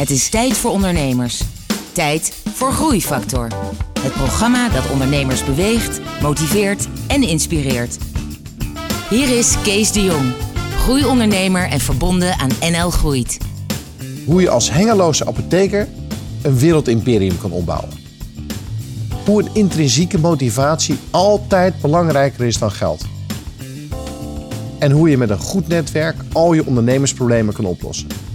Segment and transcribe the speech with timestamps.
[0.00, 1.42] Het is tijd voor ondernemers.
[1.92, 3.48] Tijd voor Groeifactor.
[4.00, 7.98] Het programma dat ondernemers beweegt, motiveert en inspireert.
[9.10, 10.32] Hier is Kees de Jong,
[10.76, 13.38] groeiondernemer en verbonden aan NL Groeit.
[14.26, 15.88] Hoe je als hengeloze apotheker
[16.42, 17.90] een wereldimperium kan opbouwen.
[19.24, 23.04] Hoe een intrinsieke motivatie altijd belangrijker is dan geld.
[24.78, 28.29] En hoe je met een goed netwerk al je ondernemersproblemen kan oplossen.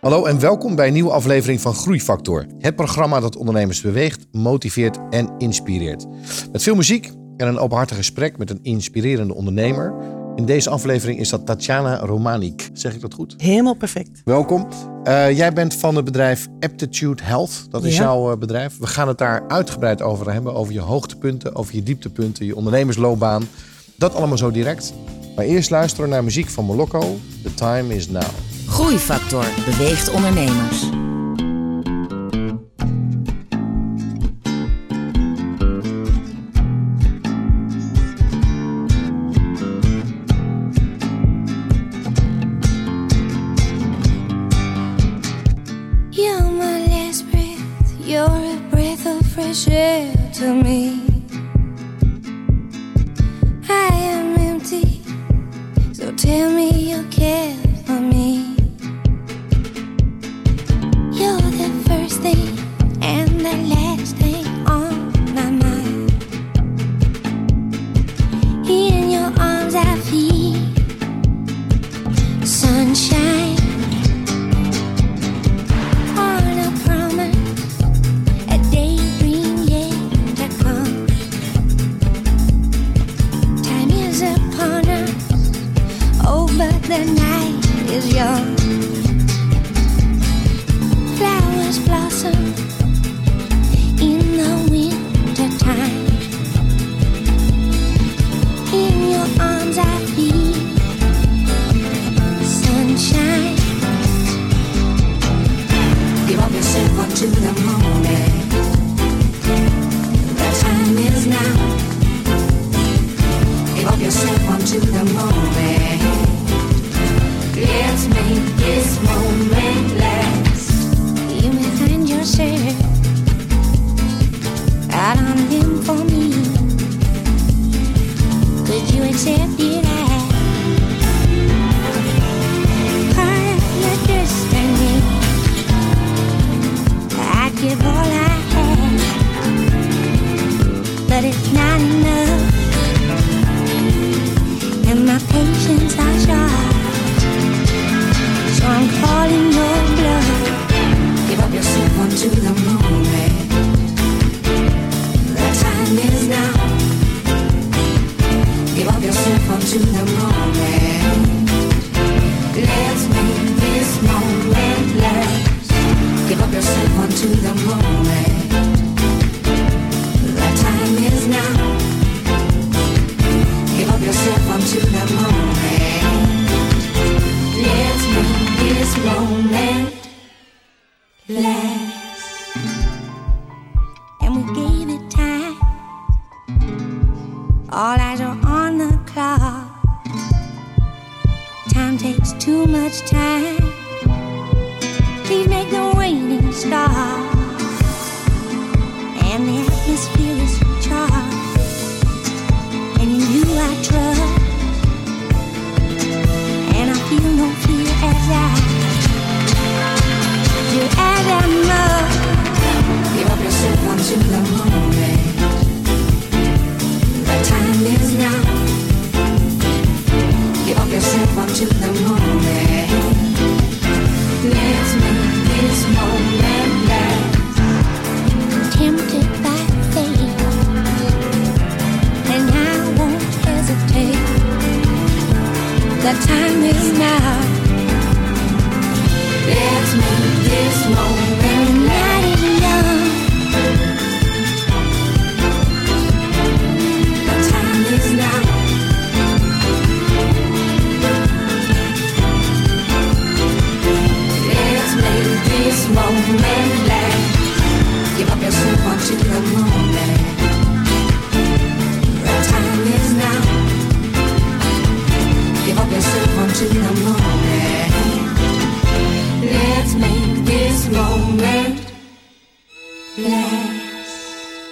[0.00, 2.46] Hallo en welkom bij een nieuwe aflevering van Groeifactor.
[2.58, 6.06] Het programma dat ondernemers beweegt, motiveert en inspireert.
[6.52, 9.94] Met veel muziek en een openhartig gesprek met een inspirerende ondernemer.
[10.36, 12.70] In deze aflevering is dat Tatjana Romanik.
[12.72, 13.34] Zeg ik dat goed?
[13.36, 14.22] Helemaal perfect.
[14.24, 14.68] Welkom.
[15.04, 17.66] Uh, jij bent van het bedrijf Aptitude Health.
[17.70, 18.02] Dat is Ja.
[18.02, 18.78] jouw uh, bedrijf.
[18.78, 20.54] We gaan het daar uitgebreid over hebben.
[20.54, 23.48] Over je hoogtepunten, over je dieptepunten, je ondernemersloopbaan.
[23.96, 24.92] Dat allemaal zo direct.
[25.36, 27.18] Maar eerst luisteren naar muziek van Molokko.
[27.42, 28.22] The time is now.
[28.70, 30.88] Groeifactor beweegt ondernemers.
[46.10, 47.62] You're my last breath.
[48.04, 50.79] You're a breath of fresh air to me.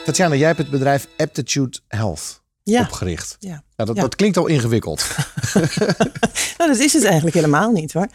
[0.09, 2.81] Tatjana, jij hebt het bedrijf Aptitude Health Ja.
[2.81, 3.37] opgericht.
[3.39, 3.49] Ja.
[3.51, 4.03] Nou, dat, Ja.
[4.03, 5.07] dat klinkt al ingewikkeld.
[6.59, 8.07] Nou, dat is het eigenlijk helemaal niet hoor.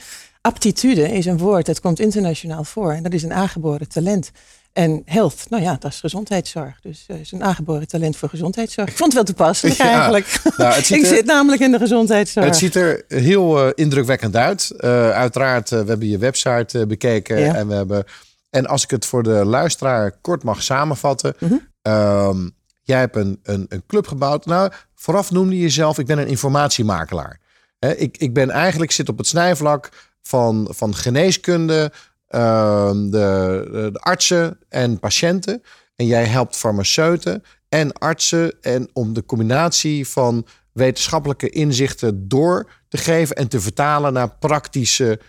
[0.42, 2.92] Aptitude is een woord dat komt internationaal voor.
[2.94, 4.32] En dat is een aangeboren talent.
[4.74, 6.80] En health, nou ja, dat is gezondheidszorg.
[6.82, 8.90] Dus het is een aangeboren talent voor gezondheidszorg.
[8.90, 9.86] Ik vond het wel toepasselijk Ja.
[9.92, 10.40] eigenlijk.
[10.58, 12.46] Nou, het ziet Ik er- zit namelijk in de gezondheidszorg.
[12.46, 14.72] Het ziet er heel eh, indrukwekkend uit.
[14.78, 17.40] Eh, uiteraard, we hebben je website bekeken.
[17.40, 17.56] Ja.
[17.56, 18.04] En, we hebben,
[18.50, 21.34] en als ik het voor de luisteraar kort mag samenvatten.
[21.40, 21.54] Mhm.
[21.84, 22.50] Ehm,
[22.82, 24.46] jij hebt een, een, een club gebouwd.
[24.46, 27.40] Nou, vooraf noemde je jezelf, ik ben een informatiemakelaar.
[27.80, 29.90] Ik, ik ben eigenlijk, zit op het snijvlak
[30.22, 31.92] van, van geneeskunde,
[32.28, 35.64] ehm, de, de, artsen en patiënten.
[35.96, 42.98] En jij helpt farmaceuten en artsen en om de combinatie van wetenschappelijke inzichten door te
[42.98, 45.20] geven en te vertalen naar praktische,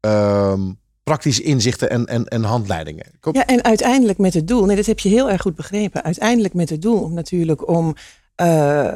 [0.00, 0.72] ehm,
[1.10, 3.06] praktische inzichten en, en, en handleidingen.
[3.32, 6.02] Ja, en uiteindelijk met het doel, nee, dat heb je heel erg goed begrepen.
[6.04, 7.94] Uiteindelijk met het doel om natuurlijk om
[8.34, 8.92] eh,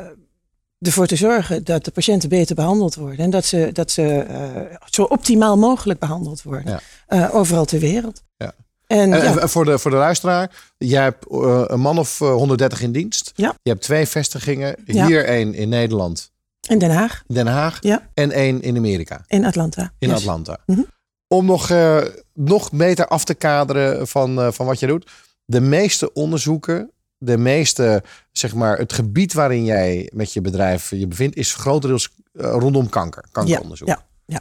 [0.78, 3.18] ervoor te zorgen dat de patiënten beter behandeld worden.
[3.18, 6.70] En dat ze, dat ze eh, zo optimaal mogelijk behandeld worden.
[6.70, 6.80] Ja.
[7.06, 8.22] eh, overal ter wereld.
[8.36, 8.52] Ja.
[8.86, 11.24] En, En, ja, en voor, de, voor de luisteraar, jij hebt
[11.70, 13.32] een man of eh, 130 in dienst.
[13.34, 13.54] Ja.
[13.62, 14.76] Je hebt twee vestigingen.
[14.84, 16.30] Hier één in Nederland,
[16.68, 17.78] in Den Haag, Den Haag.
[17.80, 18.08] Ja.
[18.14, 19.92] En één in Amerika, in Atlanta.
[19.98, 20.16] in Yes.
[20.18, 20.58] Atlanta.
[20.66, 20.80] Mhm.
[21.28, 22.02] Om nog, eh,
[22.34, 25.10] nog beter af te kaderen van, eh, van wat je doet.
[25.44, 31.06] De meeste onderzoeken, de meeste, zeg maar, het gebied waarin jij met je bedrijf je
[31.06, 33.88] bevindt, is grotendeels eh, rondom kanker, kankeronderzoek.
[33.88, 34.40] Ja, ja.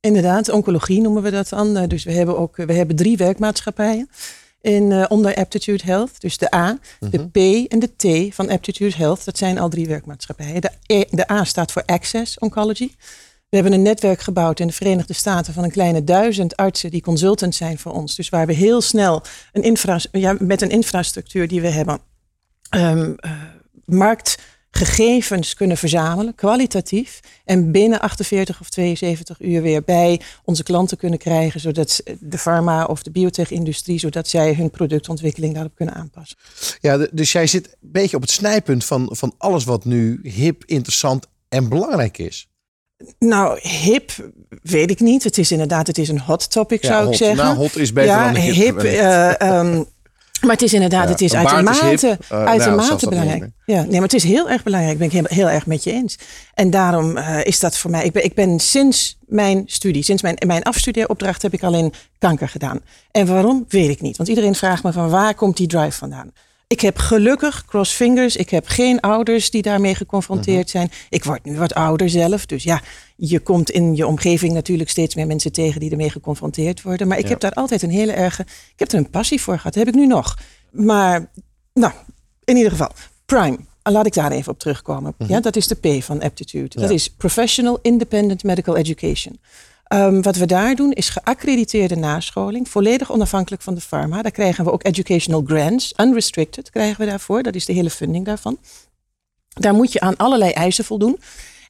[0.00, 1.86] Inderdaad, oncologie noemen we dat dan.
[1.86, 4.08] Dus we hebben ook we hebben drie werkmaatschappijen
[4.60, 6.20] in, onder Aptitude Health.
[6.20, 7.26] Dus de A, de Mhm.
[7.28, 7.36] P
[7.68, 7.96] en de
[8.28, 9.24] T van Aptitude Health.
[9.24, 10.60] Dat zijn al drie werkmaatschappijen.
[10.60, 12.90] De, E- de A staat voor Access Oncology.
[13.48, 17.00] We hebben een netwerk gebouwd in de Verenigde Staten van een kleine duizend artsen die
[17.00, 18.14] consultant zijn voor ons.
[18.14, 19.22] Dus waar we heel snel
[19.52, 20.00] een infra,
[20.38, 22.00] met een infrastructuur die we hebben,
[22.68, 23.30] ehm, eh,
[23.84, 27.20] marktgegevens kunnen verzamelen, kwalitatief.
[27.44, 32.84] En binnen 48 of 72 uur weer bij onze klanten kunnen krijgen, zodat de farma
[32.84, 36.36] of de biotech-industrie, zodat zij hun productontwikkeling daarop kunnen aanpassen.
[36.80, 40.64] Ja, dus jij zit een beetje op het snijpunt van, van alles wat nu hip,
[40.64, 42.48] interessant en belangrijk is.
[43.18, 44.12] Nou, hip
[44.62, 45.24] weet ik niet.
[45.24, 47.12] Het is inderdaad, het is een hot topic, Ja, zou hot.
[47.12, 47.44] ik zeggen.
[47.44, 48.78] Nou, hot is beter ja, dan hip, hip.
[48.78, 49.82] eh, ehm,
[50.40, 52.20] maar het is inderdaad, Ja, het is baard is uitermate, hip.
[52.20, 53.50] Eh, nou, uitermate belangrijk.
[53.66, 54.98] Ja, nee, maar het is heel erg belangrijk.
[54.98, 56.18] Ben ik heel, heel erg met je eens.
[56.54, 58.04] En daarom eh, is dat voor mij.
[58.04, 62.48] Ik ben, ik ben sinds mijn studie, sinds mijn, mijn afstudeeropdracht, heb ik alleen kanker
[62.48, 62.80] gedaan.
[63.10, 64.16] En waarom weet ik niet.
[64.16, 66.32] Want iedereen vraagt me van waar komt die drive vandaan?
[66.68, 70.90] Ik heb gelukkig, cross fingers, ik heb geen ouders die daarmee geconfronteerd zijn.
[71.10, 72.46] Ik word nu wat ouder zelf.
[72.46, 72.80] Dus ja,
[73.16, 77.08] je komt in je omgeving natuurlijk steeds meer mensen tegen die ermee geconfronteerd worden.
[77.08, 77.30] Maar ik Ja.
[77.30, 79.74] heb daar altijd een hele erge, ik heb er een passie voor gehad.
[79.74, 80.38] Dat heb ik nu nog.
[80.70, 81.30] Maar,
[81.74, 81.92] nou,
[82.44, 82.90] in ieder geval,
[83.26, 83.58] Prime.
[83.82, 85.14] Laat ik daar even op terugkomen.
[85.26, 86.68] Ja, dat is de P van aptitude.
[86.68, 86.92] Dat Mhm.
[86.92, 89.38] Is Professional Independent Medical Education.
[89.86, 94.22] Ehm, wat we daar doen is geaccrediteerde nascholing, volledig onafhankelijk van de pharma.
[94.22, 97.42] Daar krijgen we ook educational grants, unrestricted krijgen we daarvoor.
[97.42, 98.58] Dat is de hele funding daarvan.
[99.48, 101.18] Daar moet je aan allerlei eisen voldoen.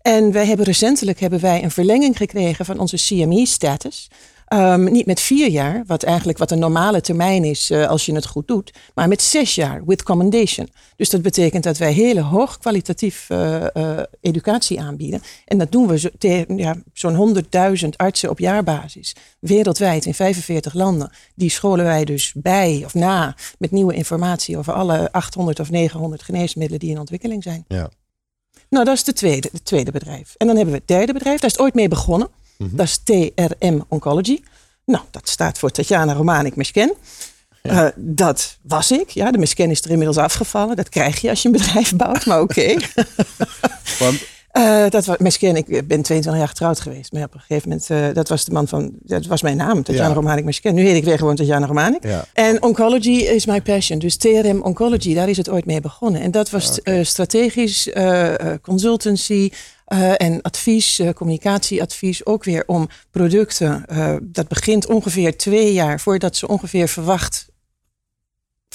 [0.02, 4.08] En wij hebben recentelijk hebben wij een verlenging gekregen van onze CME-status.
[4.46, 8.14] Ehm, niet met vier jaar, wat eigenlijk wat een normale termijn is eh, als je
[8.14, 10.68] het goed doet, maar met zes jaar with commendation.
[10.96, 15.22] Dus dat betekent dat wij hele hoog kwalitatief eh, eh, educatie aanbieden.
[15.44, 16.08] En dat doen we zo,
[16.56, 21.10] ja, zo'n 100.000 artsen op jaarbasis, wereldwijd in 45 landen.
[21.34, 26.22] Die scholen wij dus bij of na met nieuwe informatie over alle 800 of 900
[26.22, 27.64] geneesmiddelen die in ontwikkeling zijn.
[27.68, 27.90] Ja.
[28.68, 30.34] Nou, dat is de tweede, het tweede bedrijf.
[30.36, 31.40] En dan hebben we het derde bedrijf.
[31.40, 32.28] Daar is het ooit mee begonnen.
[32.58, 34.40] Dat is TRM Oncology.
[34.84, 36.94] Nou, dat staat voor Tatjana Romanik Mesken.
[37.62, 39.10] Eh, dat was ik.
[39.10, 40.76] Ja, de Mesken is er inmiddels afgevallen.
[40.76, 42.76] Dat krijg je als je een bedrijf bouwt, maar oké.
[43.98, 44.22] Want
[44.56, 45.56] Eh, dat was Mesken.
[45.56, 47.12] Ik ben 22 jaar getrouwd geweest.
[47.12, 49.82] Maar op een gegeven moment, eh, dat was de man van, dat was mijn naam,
[49.82, 50.14] Tatjana Ja.
[50.14, 50.75] Romanik Mesken.
[50.75, 52.04] Nu heet ik weer gewoon Tatjana Romanik.
[52.04, 52.25] Ja.
[52.32, 53.98] En oncology is my passion.
[53.98, 56.20] Dus TRM Oncology, daar is het ooit mee begonnen.
[56.20, 59.50] En dat was strategisch eh, eh, consultancy
[60.16, 62.26] en advies, communicatieadvies.
[62.26, 63.84] Ook weer om producten.
[64.22, 67.48] dat begint ongeveer twee jaar voordat ze ongeveer verwacht,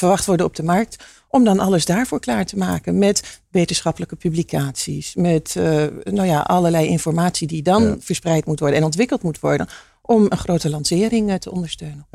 [0.01, 1.03] verwacht worden op de markt.
[1.29, 5.15] Om dan alles daarvoor klaar te maken met wetenschappelijke publicaties.
[5.15, 7.96] Met eh, nou ja, allerlei informatie die dan Ja.
[8.00, 9.67] verspreid moet worden en ontwikkeld moet worden.
[10.01, 12.08] Om een grote lancering eh, te ondersteunen.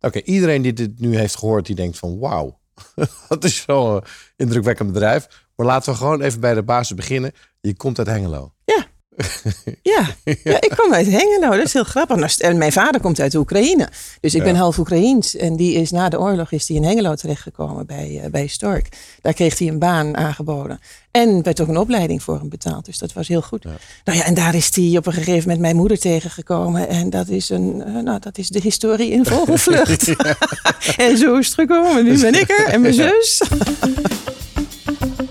[0.00, 2.58] Oké, iedereen die dit nu heeft gehoord, die denkt van wauw,
[3.28, 4.00] dat is zo'n
[4.36, 5.46] indrukwekkend bedrijf.
[5.56, 7.32] Maar laten we gewoon even bij de basis beginnen.
[7.60, 8.52] Je komt uit Hengelo.
[8.64, 8.86] Ja.
[9.82, 11.50] Ja, ja, ik kom uit Hengelo.
[11.56, 12.16] Dat is heel grappig.
[12.16, 13.88] Nou, En mijn vader komt uit Oekraïne.
[14.20, 15.36] Dus ik ben half Oekraïens.
[15.36, 18.88] En die is na de oorlog is die in Hengelo terechtgekomen bij, eh, bij Stork.
[19.22, 20.80] Daar kreeg hij een baan aangeboden.
[21.10, 22.84] En werd ook een opleiding voor hem betaald.
[22.84, 23.64] Dus dat was heel goed.
[24.04, 26.88] Nou ja, en daar is hij op een gegeven moment mijn moeder tegengekomen.
[26.88, 30.14] En dat is, een, eh, nou, dat is de historie in vogelvlucht.
[30.96, 32.04] en zo is het gekomen.
[32.04, 33.42] Nu ben ik er en mijn zus.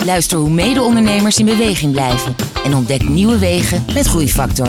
[0.06, 4.68] Luister hoe mede-ondernemers in beweging blijven en ontdek nieuwe wegen met Groeifactor.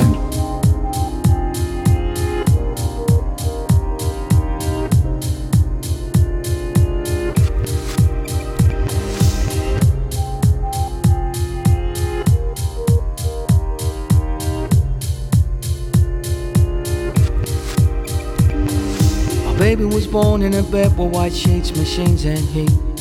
[19.59, 20.63] Baby was born in a
[21.11, 21.35] white
[21.77, 22.96] machines, heat.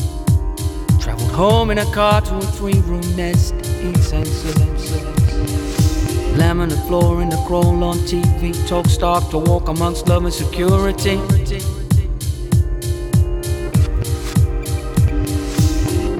[1.16, 3.54] Traveled home in a car to a three room nest.
[3.56, 4.28] Eats and
[6.62, 8.54] on the floor in the crawl on TV.
[8.68, 11.16] Talk stock to walk amongst love and security.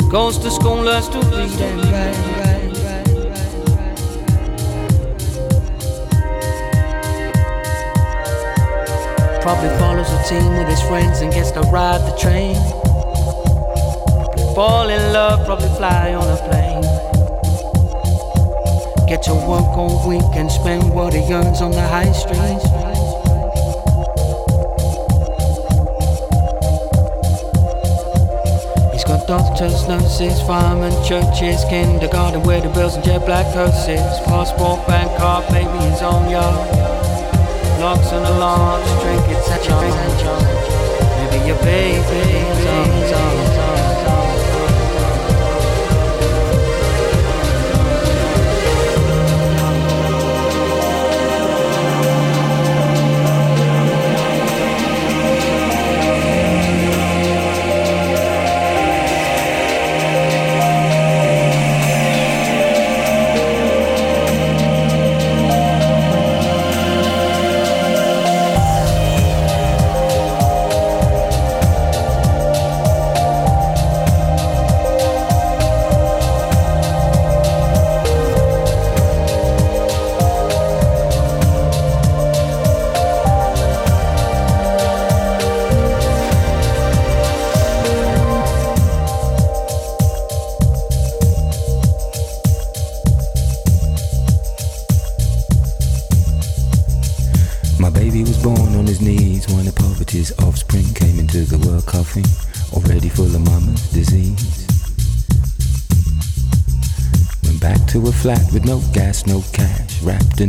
[0.10, 2.16] Goes to school, learns to read and write.
[9.42, 12.85] Probably follows a team with his friends and gets to ride the train.
[14.56, 16.82] Fall in love, probably fly on a plane.
[19.06, 22.64] Get to work all week and spend what he earns on the high street.
[28.94, 34.00] He's got doctors, nurses, firemen, churches, kindergarten where the bills and jet black hearses.
[34.24, 36.56] Passport, bank card, baby, his own yard.
[37.82, 39.96] Locks and alarms, trinkets and charms.
[41.20, 42.46] Maybe your baby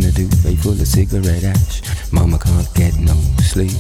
[0.01, 1.83] duvet full of cigarette ash.
[2.11, 3.71] Mama can't get no sleep,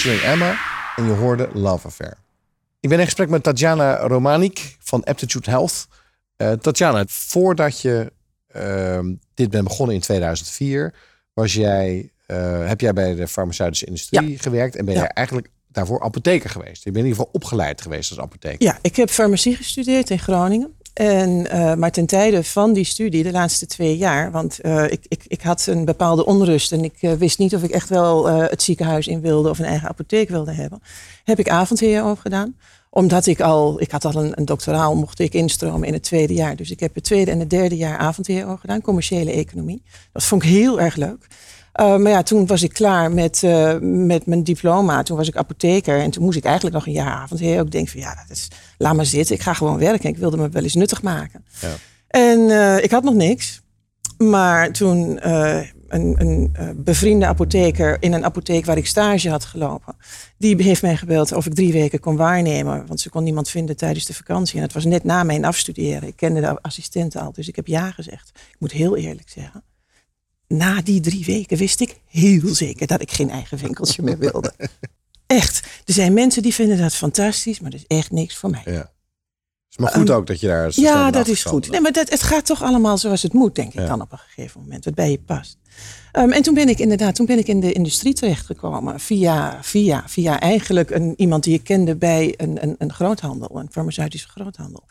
[0.00, 0.58] featuring Emma.
[0.96, 2.16] En je hoorde Love Affair.
[2.80, 5.86] Ik ben in gesprek met Tatjana Romanik van Aptitude Health.
[6.36, 8.12] Eh Tatjana, voordat je
[8.46, 10.94] ehm, dit bent begonnen in 2004,
[11.32, 15.00] was jij, eh, heb jij bij de farmaceutische industrie gewerkt en ben Ja.
[15.00, 16.84] jij eigenlijk daarvoor apotheker geweest.
[16.84, 18.62] Je bent in ieder geval opgeleid geweest als apotheker.
[18.66, 20.74] Ja, ik heb farmacie gestudeerd in Groningen.
[20.94, 25.04] En, eh, maar ten tijde van die studie, de laatste twee jaar, want eh, ik,
[25.08, 28.26] ik, ik had een bepaalde onrust en ik eh, wist niet of ik echt wel
[28.26, 30.82] het ziekenhuis in wilde of een eigen apotheek wilde hebben,
[31.24, 32.56] heb ik avondhero gedaan.
[32.92, 36.56] Omdat ik al, ik had al een, doctoraal, mocht ik instromen in het tweede jaar.
[36.56, 39.82] Dus ik heb het tweede en het derde jaar avondhero gedaan, commerciële economie.
[40.12, 41.26] Dat vond ik heel erg leuk.
[41.74, 45.02] Uh, maar ja, toen was ik klaar met, uh, met mijn diploma.
[45.02, 46.00] Toen was ik apotheker.
[46.00, 47.60] En toen moest ik eigenlijk nog een jaar avondheer.
[47.60, 49.34] Ik denk van ja, dat is, laat maar zitten.
[49.34, 50.08] Ik ga gewoon werken.
[50.08, 51.44] Ik wilde me wel eens nuttig maken.
[51.60, 51.68] Ja.
[52.08, 53.60] En uh, ik had nog niks.
[54.18, 55.18] Maar toen
[55.88, 59.96] een, een bevriende apotheker in een apotheek waar ik stage had gelopen.
[60.38, 62.86] Die heeft mij gebeld of ik drie weken kon waarnemen.
[62.86, 64.56] Want ze kon niemand vinden tijdens de vakantie.
[64.56, 66.08] En het was net na mijn afstuderen.
[66.08, 67.32] Ik kende de assistenten al.
[67.32, 68.30] Dus ik heb ja gezegd.
[68.34, 69.62] Ik moet heel eerlijk zeggen
[70.50, 74.52] na die drie weken wist ik heel zeker dat ik geen eigen winkeltje meer wilde.
[75.26, 75.66] Echt.
[75.84, 78.62] Er zijn mensen die vinden dat fantastisch, maar dat is echt niks voor mij.
[78.64, 78.90] Ja.
[79.70, 80.72] Is maar goed um, ook dat je daar.
[80.74, 81.70] Ja, dat is goed.
[81.70, 83.86] Nee, maar dat, het gaat toch allemaal zoals het moet, denk ik Ja.
[83.86, 84.84] dan op een gegeven moment.
[84.84, 85.58] Wat bij je past.
[86.12, 89.00] Um, en toen ben ik inderdaad, toen ben ik in de industrie terechtgekomen.
[89.00, 93.68] Via, via, via eigenlijk een, iemand die ik kende bij een, een, een groothandel, een
[93.70, 94.84] farmaceutische groothandel.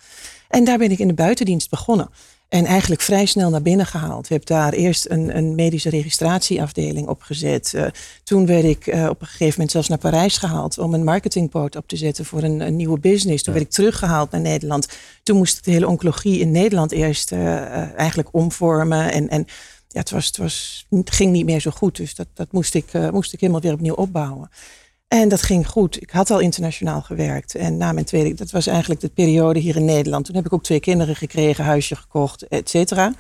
[0.49, 2.09] En daar ben ik in de buitendienst begonnen.
[2.49, 4.25] En eigenlijk vrij snel naar binnen gehaald.
[4.25, 7.73] Ik heb daar eerst een, een medische registratieafdeling opgezet.
[7.75, 7.85] Uh,
[8.23, 11.75] toen werd ik uh, op een gegeven moment zelfs naar Parijs gehaald om een marketingpoot
[11.75, 13.43] op te zetten voor een, een nieuwe business.
[13.43, 13.59] Toen Ja.
[13.59, 14.87] werd ik teruggehaald naar Nederland.
[15.23, 19.11] Toen moest ik de hele oncologie in Nederland eerst uh, eigenlijk omvormen.
[19.11, 19.45] En, en
[19.87, 21.95] ja, het, was, het, was, het ging niet meer zo goed.
[21.95, 24.49] Dus dat, dat moest, ik, moest ik helemaal weer opnieuw opbouwen.
[25.09, 26.01] En dat ging goed.
[26.01, 27.55] Ik had al internationaal gewerkt.
[27.55, 30.25] En na mijn tweede, dat was eigenlijk de periode hier in Nederland.
[30.25, 33.13] Toen heb ik ook twee kinderen gekregen, huisje gekocht, et cetera.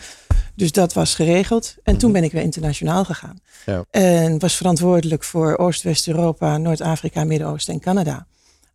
[0.55, 1.75] Dus dat was geregeld.
[1.83, 3.39] En toen ben ik weer internationaal gegaan.
[3.65, 3.83] Ja.
[3.91, 8.27] En was verantwoordelijk voor Oost-West-Europa, Noord-Afrika, Midden-Oosten en Canada.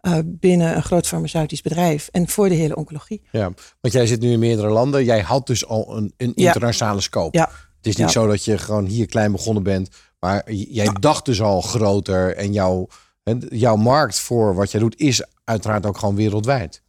[0.03, 2.09] Uh, binnen een groot farmaceutisch bedrijf.
[2.13, 3.23] En voor de hele oncologie.
[3.33, 3.51] Ja,
[3.81, 5.05] want jij zit nu in meerdere landen.
[5.05, 6.47] Jij had dus al een, een Ja.
[6.47, 7.39] internationale scope.
[7.39, 7.45] Ja.
[7.77, 8.21] Het is niet Ja.
[8.21, 9.89] zo dat je gewoon hier klein begonnen bent.
[10.21, 12.37] Maar jij dacht dus al groter.
[12.37, 12.87] En jouw,
[13.49, 16.83] jouw markt voor wat jij doet is uiteraard ook gewoon wereldwijd.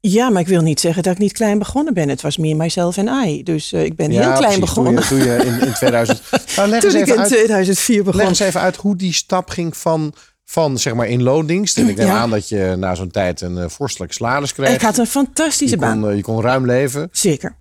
[0.00, 2.08] Ja, maar ik wil niet zeggen dat ik niet klein begonnen ben.
[2.08, 3.42] Het was me, myself en I.
[3.42, 4.58] Dus uh, ik ben heel klein precies.
[4.58, 5.06] begonnen.
[5.08, 6.22] Toen je, toen je in, in 2000...
[6.56, 8.20] Nou, leg, Toen eens ik even in uit, 2004 begon.
[8.20, 10.12] leg eens even uit hoe die stap ging van,
[10.44, 11.78] van zeg maar in loondienst.
[11.78, 12.18] En ik neem Ja.
[12.18, 14.74] aan dat je na zo'n tijd een uh, vorstelijk salaris kreeg.
[14.74, 16.00] Ik had een fantastische je, baan.
[16.00, 17.08] kon, uh, je kon ruim leven.
[17.12, 17.56] Zeker.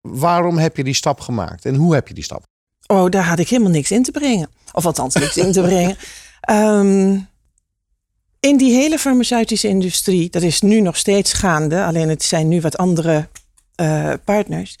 [0.00, 1.64] Waarom heb je die stap gemaakt?
[1.64, 2.42] En hoe heb je die stap?
[2.86, 4.48] Oh, daar had ik helemaal niks in te brengen.
[4.72, 5.96] Of althans, niks in te brengen.
[6.40, 7.18] Ehm,
[8.48, 12.60] in die hele farmaceutische industrie, dat is nu nog steeds gaande, alleen het zijn nu
[12.60, 13.28] wat andere
[13.74, 14.78] eh, partners.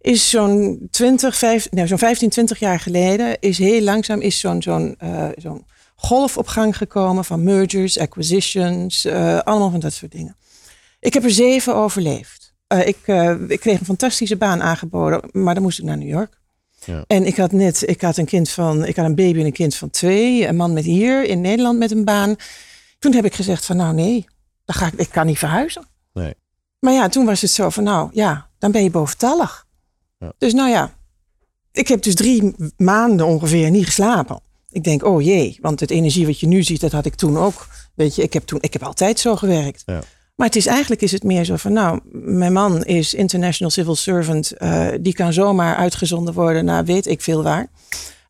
[0.00, 4.62] Is zo'n 20, 5, nee, zo'n 15, 20 jaar geleden, is heel langzaam is zo'n
[4.62, 5.64] zo'n eh, zo'n
[5.96, 10.36] golf op gang gekomen van mergers, acquisitions, eh, allemaal van dat soort dingen.
[11.00, 12.54] Ik heb er zeven overleefd.
[12.68, 12.96] Ik,
[13.48, 16.38] ik kreeg een fantastische baan aangeboden, maar dan moest ik naar New York.
[16.84, 17.04] Ja.
[17.06, 19.52] En ik had net, ik had een kind van, ik had een baby en een
[19.52, 22.36] kind van twee, een man met hier in Nederland met een baan.
[23.02, 24.24] Toen heb ik gezegd van nou nee,
[24.64, 25.86] dan ga ik, ik kan niet verhuizen.
[26.12, 26.34] Nee.
[26.78, 29.66] Maar ja, toen was het zo van nou ja, dan ben je boventallig.
[30.18, 30.32] Ja.
[30.38, 30.94] Dus nou ja,
[31.72, 34.40] ik heb dus drie maanden ongeveer niet geslapen.
[34.70, 37.38] Ik denk, oh jee, want het energie wat je nu ziet, dat had ik toen
[37.38, 37.66] ook.
[37.94, 39.82] Weet je, ik heb, toen, ik heb altijd zo gewerkt.
[39.86, 40.02] Ja.
[40.36, 43.96] Maar het is eigenlijk is het meer zo van, nou, mijn man is international civil
[43.96, 44.52] servant.
[44.52, 47.70] eh, die kan zomaar uitgezonden worden naar weet ik veel waar.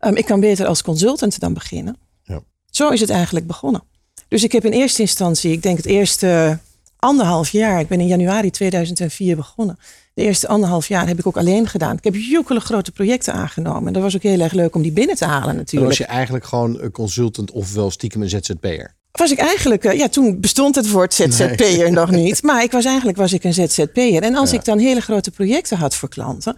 [0.01, 1.97] Um, ik kan beter als consultant dan beginnen.
[2.23, 2.41] Ja.
[2.71, 3.91] Zo is het eigenlijk begonnen.
[4.33, 6.59] Dus ik heb in eerste instantie, ik denk het eerste
[6.99, 9.79] anderhalf jaar, ik ben in januari 2004 begonnen.
[10.15, 11.97] De eerste anderhalf jaar heb ik ook alleen gedaan.
[11.97, 13.87] Ik heb joekele grote projecten aangenomen.
[13.87, 15.89] En dat was ook heel erg leuk om die binnen te halen Dan natuurlijk.
[15.89, 18.95] was je eigenlijk gewoon een consultant ofwel stiekem een ZZP'er.
[19.13, 22.43] Was ik eigenlijk, eh, ja, toen bestond het woord ZZP'er nog niet.
[22.49, 24.23] Maar ik was eigenlijk was ik een ZZP'er.
[24.23, 24.57] En als Ja.
[24.59, 26.57] ik dan hele grote projecten had voor klanten,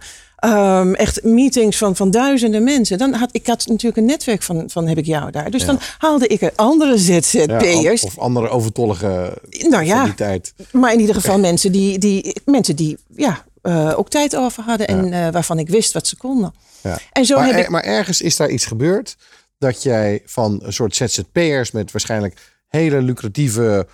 [0.51, 4.63] ehm, echt meetings van, van duizenden mensen, dan had ik had natuurlijk een netwerk van,
[4.69, 5.51] van heb ik jou daar.
[5.51, 5.67] Dus Ja.
[5.67, 8.03] dan haalde ik er andere ZZP'ers.
[8.03, 9.37] of andere overtollige
[9.69, 10.53] nou ja, die tijd.
[10.71, 14.87] maar in ieder geval mensen die, die, mensen die ja, eh, ook tijd over hadden
[14.87, 16.53] en eh, waarvan ik wist wat ze konden.
[16.83, 16.97] Ja.
[17.11, 17.69] En zo maar, heb er- ik.
[17.69, 19.15] maar ergens is daar iets gebeurd
[19.57, 23.87] dat jij van een soort ZZP'ers met waarschijnlijk hele lucratieve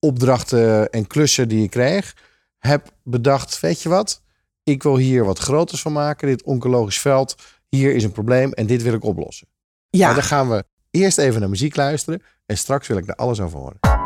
[0.00, 2.14] opdrachten en klussen die je kreeg,
[2.58, 4.20] hebt bedacht, weet je wat,
[4.68, 6.28] ik wil hier wat groters van maken.
[6.28, 7.34] Dit oncologisch veld.
[7.68, 9.48] Hier is een probleem en dit wil ik oplossen.
[9.90, 10.06] Ja.
[10.06, 12.22] Maar dan gaan we eerst even naar muziek luisteren.
[12.46, 13.97] En straks wil ik daar alles over horen.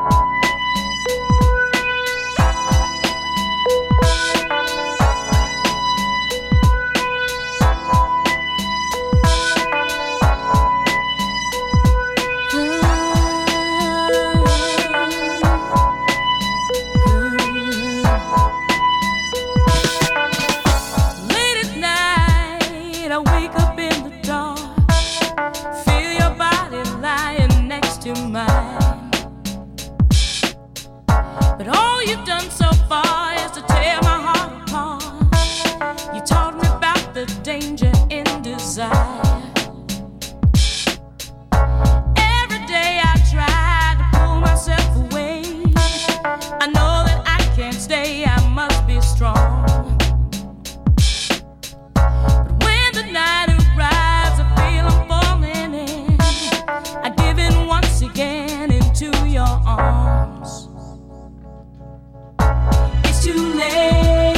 [63.70, 64.36] late.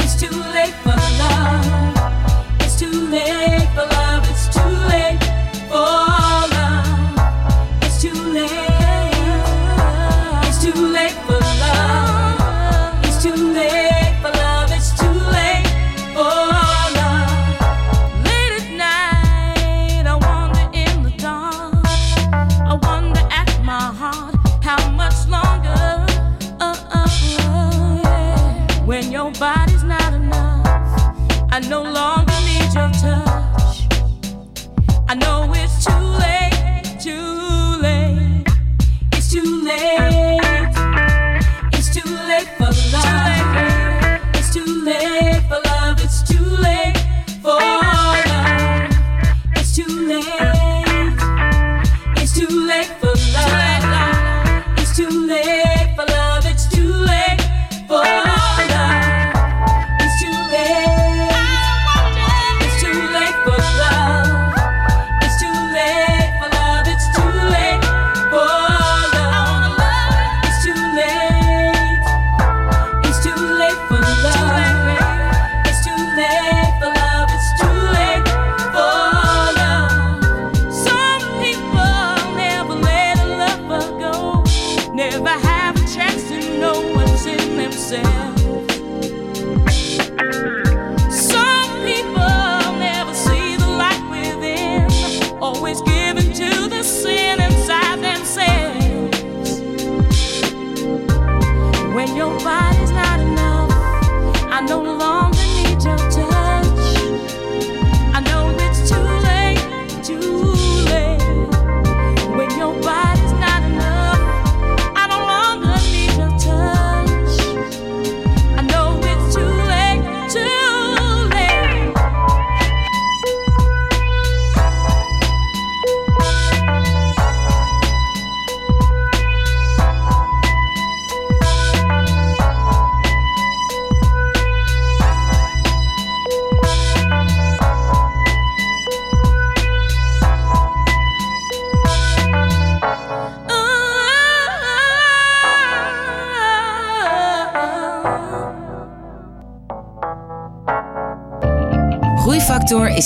[0.00, 2.60] It's too late for love.
[2.60, 3.55] It's too late.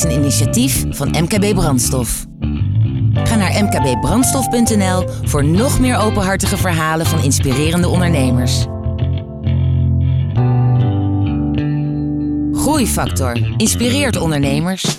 [0.05, 2.27] is een initiatief van MKB Brandstof.
[3.13, 8.67] Ga naar mkbbrandstof.nl voor nog meer openhartige verhalen van inspirerende ondernemers.
[12.53, 14.97] Groeifactor inspireert ondernemers.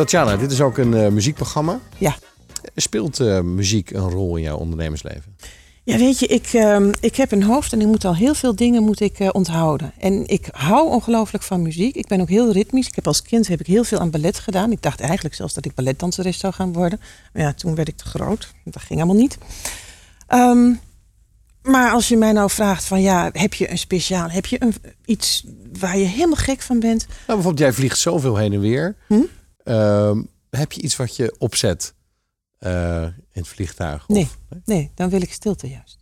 [0.00, 1.80] Tatjana, dit is ook een eh, muziekprogramma.
[1.98, 2.16] Ja.
[2.74, 5.36] Speelt eh, muziek een rol in jouw ondernemersleven?
[5.84, 8.56] Ja, weet je, ik, ehm, ik heb een hoofd en ik moet al heel veel
[8.56, 9.92] dingen moet ik, eh, onthouden.
[9.98, 11.94] En ik hou ongelooflijk van muziek.
[11.94, 12.86] Ik ben ook heel ritmisch.
[12.86, 14.72] Ik heb als kind heb ik heel veel aan ballet gedaan.
[14.72, 17.00] Ik dacht eigenlijk zelfs dat ik balletdanseres zou gaan worden.
[17.32, 18.52] Maar ja, toen werd ik te groot.
[18.64, 19.38] Dat ging allemaal niet.
[20.26, 20.72] Ehm,
[21.62, 24.74] maar als je mij nou vraagt van ja, heb je een speciaal, heb je een,
[25.04, 25.44] iets
[25.78, 27.06] waar je helemaal gek van bent?
[27.06, 28.96] Nou, bijvoorbeeld, jij vliegt zoveel heen en weer.
[29.06, 29.22] Hm?
[29.64, 31.94] Ehm, heb je iets wat je opzet
[32.58, 34.08] eh, in het vliegtuig?
[34.08, 34.28] Nee.
[34.64, 35.98] Nee, dan wil ik stilte juist.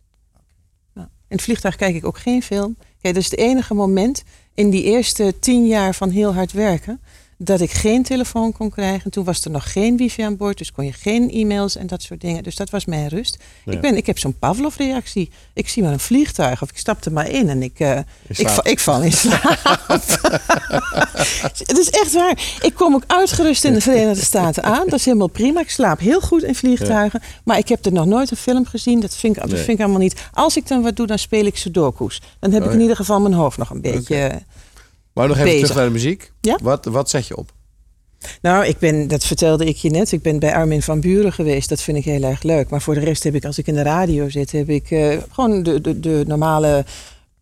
[0.93, 2.77] Nou, in het vliegtuig kijk ik ook geen film.
[2.77, 7.01] Kijk, dat is het enige moment in die eerste tien jaar van heel hard werken
[7.41, 9.11] dat ik geen telefoon kon krijgen.
[9.11, 12.01] Toen was er nog geen wifi aan boord, dus kon je geen e-mails en dat
[12.01, 12.43] soort dingen.
[12.43, 13.37] Dus dat was mijn rust.
[13.65, 13.71] Ja.
[13.71, 15.29] Ik, ben, ik heb zo'n Pavlov-reactie.
[15.53, 18.49] Ik zie maar een vliegtuig of ik stap er maar in en ik, eh, ik,
[18.49, 19.41] val, ik val in slaap.
[21.65, 22.57] Het is echt waar.
[22.61, 24.85] Ik kom ook uitgerust in de Verenigde Staten aan.
[24.87, 25.59] Dat is helemaal prima.
[25.61, 27.21] Ik slaap heel goed in vliegtuigen.
[27.43, 28.99] Maar ik heb er nog nooit een film gezien.
[28.99, 29.59] Dat vind ik, dat Nee.
[29.63, 30.15] vind ik allemaal niet.
[30.33, 32.21] Als ik dan wat doe, dan speel ik sudoku's.
[32.39, 32.75] Dan heb Oh ik ja.
[32.77, 34.41] in ieder geval mijn hoofd nog een beetje...
[35.13, 35.61] Maar nog even Bezig.
[35.61, 36.31] terug naar de muziek.
[36.41, 36.59] Ja?
[36.61, 37.51] Wat, wat zet je op?
[38.41, 40.11] Nou, ik ben, dat vertelde ik je net.
[40.11, 41.69] Ik ben bij Armin van Buren geweest.
[41.69, 42.69] Dat vind ik heel erg leuk.
[42.69, 45.17] Maar voor de rest heb ik, als ik in de radio zit, heb ik eh,
[45.31, 46.85] gewoon de, de, de normale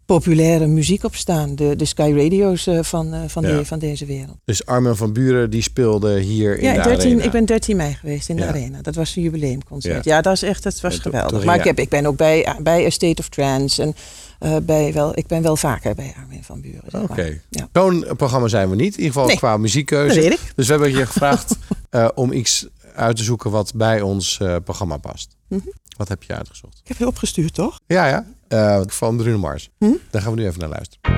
[0.05, 1.55] populaire muziek op staan.
[1.55, 3.63] De, de Sky Radio's eh, van, eh, van, Ja.
[3.63, 4.37] van deze wereld.
[4.45, 7.23] Dus Armin van Buren die speelde hier in de 13, arena.
[7.23, 8.81] ik ben 13 mei geweest in de arena.
[8.81, 10.05] Dat was een jubileumconcert.
[10.05, 10.21] Ja.
[10.21, 11.43] Dat, is echt, dat was geweldig.
[11.43, 13.81] maar ik, heb, ik ben ook bij, bij A State of Trance.
[13.81, 13.95] En
[14.39, 16.81] eh, bij wel, ik ben wel vaker bij Armin van Buren.
[16.87, 17.41] zeg Oké.
[17.49, 17.67] Ja.
[17.73, 18.93] Zo'n programma zijn we niet.
[18.93, 19.37] In ieder geval Nee.
[19.37, 20.15] qua muziekkeuze.
[20.15, 20.51] Dat weet ik.
[20.55, 21.55] Dus we hebben je gevraagd
[21.89, 25.35] eh, om iets uit te zoeken wat bij ons eh, programma past.
[25.47, 25.61] Mhm.
[25.97, 26.79] Wat heb je uitgezocht?
[26.81, 27.79] Ik heb het opgestuurd, toch?
[27.87, 28.25] Ja, ja.
[28.47, 29.69] Eh, van Bruno Mars.
[29.77, 29.91] Hm?
[30.09, 31.15] Daar gaan we nu even naar luisteren.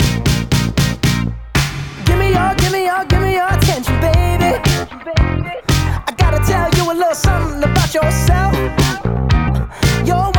[2.03, 4.43] Give me your, give me your, give me your attention, baby.
[6.09, 8.53] I gotta tell you a little something about yourself.
[10.05, 10.38] You're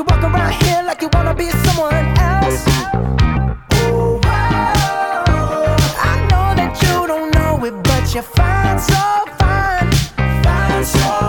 [0.00, 2.66] you walk around here like you wanna be someone else.
[3.84, 5.76] Ooh, wow.
[6.10, 9.02] I know that you don't know it, but you're fine, so
[9.38, 9.92] fine.
[10.42, 11.19] Fine, so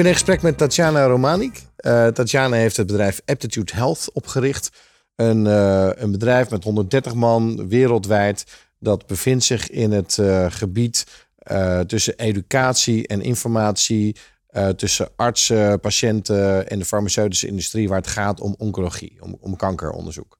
[0.00, 1.62] ben in gesprek met Tatjana Romanik.
[1.76, 4.70] Eh, Tatjana heeft het bedrijf Aptitude Health opgericht.
[5.16, 8.44] Een, eh, een bedrijf met 130 man wereldwijd.
[8.78, 11.06] Dat bevindt zich in het eh, gebied
[11.86, 14.16] tussen educatie en informatie.
[14.76, 20.38] tussen artsen, patiënten en de farmaceutische industrie waar het gaat om oncologie, om, om kankeronderzoek.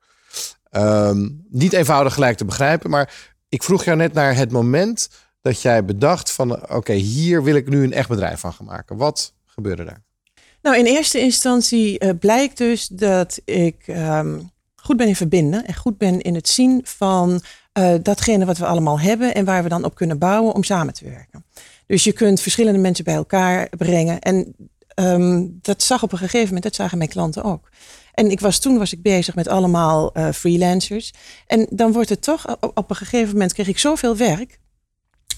[0.70, 5.08] Ehm, niet eenvoudig gelijk te begrijpen, maar ik vroeg jou net naar het moment
[5.40, 8.96] dat jij bedacht van oké, hier wil ik nu een echt bedrijf van gaan maken.
[8.96, 10.02] Wat gebeurde daar?
[10.62, 14.40] Nou, in eerste instantie eh, blijkt dus dat ik ehm,
[14.74, 17.42] goed ben in verbinden en goed ben in het zien van
[17.72, 20.94] eh, datgene wat we allemaal hebben en waar we dan op kunnen bouwen om samen
[20.94, 21.44] te werken.
[21.86, 24.20] Dus je kunt verschillende mensen bij elkaar brengen.
[24.20, 24.54] En
[24.94, 27.68] ehm, dat zag op een gegeven moment, dat zagen mijn klanten ook.
[28.14, 31.12] En ik was, toen was ik bezig met allemaal eh, freelancers.
[31.46, 34.58] En dan wordt het toch, op, op een gegeven moment kreeg ik zoveel werk.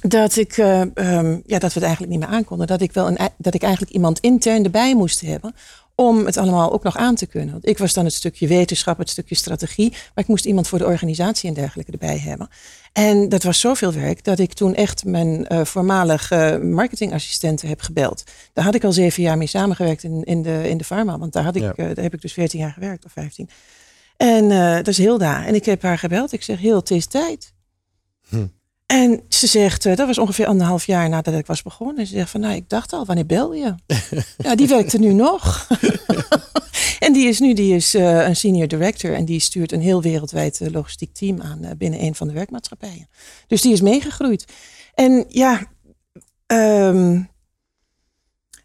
[0.03, 2.67] Dat, ik, eh, ehm, ja, dat we het eigenlijk niet meer aankonden.
[2.67, 5.55] Dat ik, wel een, dat ik eigenlijk iemand intern erbij moest hebben.
[5.95, 7.51] Om het allemaal ook nog aan te kunnen.
[7.53, 9.91] Want ik was dan het stukje wetenschap, het stukje strategie.
[9.91, 12.49] Maar ik moest iemand voor de organisatie en dergelijke erbij hebben.
[12.93, 18.25] En dat was zoveel werk dat ik toen echt mijn eh, voormalige marketingassistenten heb gebeld.
[18.53, 21.19] Daar had ik al zeven jaar mee samengewerkt in, in, de, in de pharma.
[21.19, 21.73] Want daar, had ik, Ja.
[21.77, 23.49] eh, daar heb ik dus veertien jaar gewerkt of vijftien.
[24.17, 25.47] En dat is Hilda.
[25.47, 26.33] En ik heb haar gebeld.
[26.33, 27.53] Ik zeg, Heel, het is tijd.
[28.29, 28.47] Hm.
[28.93, 31.97] En ze zegt, eh, dat was ongeveer anderhalf jaar nadat ik was begonnen.
[31.97, 33.75] En ze zegt van, nou, ik dacht al, wanneer bel je?
[34.39, 35.69] ja, die werkt er nu nog.
[37.07, 39.15] en die is nu die is, eh, een senior director.
[39.15, 43.09] En die stuurt een heel wereldwijd eh, logistiek team aan binnen een van de werkmaatschappijen.
[43.47, 44.45] Dus die is meegegroeid.
[44.95, 45.61] En ja,
[46.47, 47.21] ehm,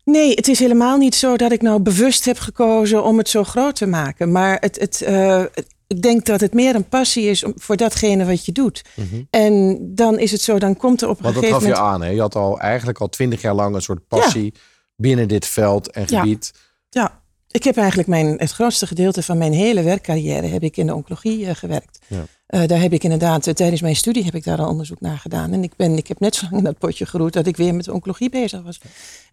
[0.03, 3.43] nee, het is helemaal niet zo dat ik nou bewust heb gekozen om het zo
[3.43, 4.31] groot te maken.
[4.31, 8.25] Maar het, het, het- ik denk dat het meer een passie is om, voor datgene
[8.25, 8.81] wat je doet.
[9.29, 11.81] En dan is het zo, dan komt er op een Want dat gegeven gaf je
[11.81, 12.01] moment...
[12.01, 12.07] aan.
[12.07, 12.13] Hè?
[12.13, 14.53] Je had al eigenlijk al twintig jaar lang een soort passie
[14.95, 16.19] binnen dit veld en Ja.
[16.19, 16.53] gebied.
[16.89, 17.21] Ja,
[17.51, 20.95] ik heb eigenlijk mijn, het grootste gedeelte van mijn hele werkcarrière heb ik in de
[20.95, 21.99] oncologie eh, gewerkt.
[22.07, 22.25] Ja.
[22.47, 25.17] Eh, daar heb ik inderdaad, eh, tijdens mijn studie heb ik daar al onderzoek naar
[25.17, 25.53] gedaan.
[25.53, 27.75] En ik, ben, ik heb net zo lang in dat potje geroerd dat ik weer
[27.75, 28.81] met de oncologie bezig was.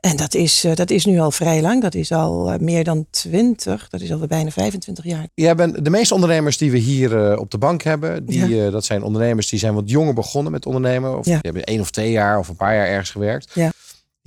[0.01, 1.83] En dat is, dat is nu al vrij lang.
[1.83, 5.27] Dat is al meer dan 20, dat is al bijna 25 jaar.
[5.35, 8.71] Jij bent de meeste ondernemers die we hier op de bank hebben, die, Ja.
[8.71, 11.19] dat zijn ondernemers die zijn wat jonger begonnen met ondernemen.
[11.19, 11.33] Of Ja.
[11.33, 13.51] die hebben één of twee jaar of een paar jaar ergens gewerkt.
[13.55, 13.73] Ja.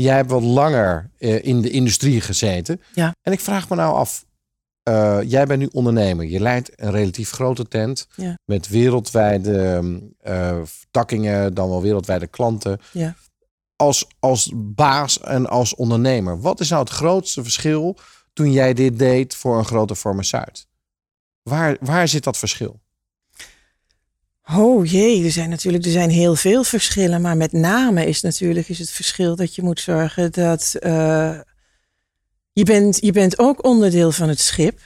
[0.02, 2.82] Jij hebt wat langer eh, in de industrie gezeten.
[2.94, 3.16] Ja.
[3.22, 4.26] En ik vraag me nou af,
[4.84, 6.26] eh, jij bent nu ondernemer.
[6.26, 8.38] Je leidt een relatief grote tent Ja.
[8.46, 9.84] met wereldwijde
[10.64, 12.80] vertakkingen, dan wel wereldwijde klanten.
[12.92, 13.16] Ja.
[13.76, 17.98] Als, als baas en als ondernemer, wat is nou het grootste verschil
[18.34, 20.68] toen jij dit deed voor een grote farmaceut?
[21.42, 22.80] Waar, waar zit dat verschil?
[24.56, 27.22] Oh jee, er zijn natuurlijk er zijn heel veel verschillen.
[27.22, 31.40] Maar met name is natuurlijk is het verschil dat je moet zorgen dat eh,
[32.54, 34.80] je, bent, je bent ook onderdeel van het schip.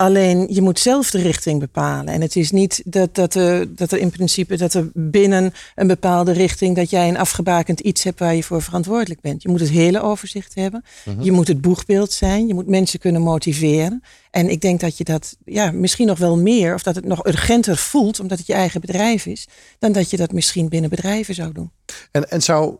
[0.00, 2.14] Alleen je moet zelf de richting bepalen.
[2.14, 5.86] En het is niet dat, dat, er, dat er in principe dat er binnen een
[5.86, 9.42] bepaalde richting dat jij een afgebakend iets hebt waar je voor verantwoordelijk bent.
[9.42, 10.84] Je moet het hele overzicht hebben.
[11.20, 12.46] Je moet het boegbeeld zijn.
[12.46, 14.02] Je moet mensen kunnen motiveren.
[14.30, 17.26] En ik denk dat je dat ja, misschien nog wel meer, of dat het nog
[17.26, 19.48] urgenter voelt, omdat het je eigen bedrijf is,
[19.78, 21.70] dan dat je dat misschien binnen bedrijven zou doen.
[22.10, 22.76] En, en zou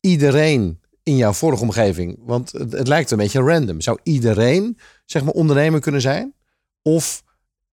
[0.00, 5.24] iedereen in jouw vorige omgeving, want het, het lijkt een beetje random, zou iedereen zeg
[5.24, 6.34] maar ondernemer kunnen zijn?
[6.82, 7.22] Of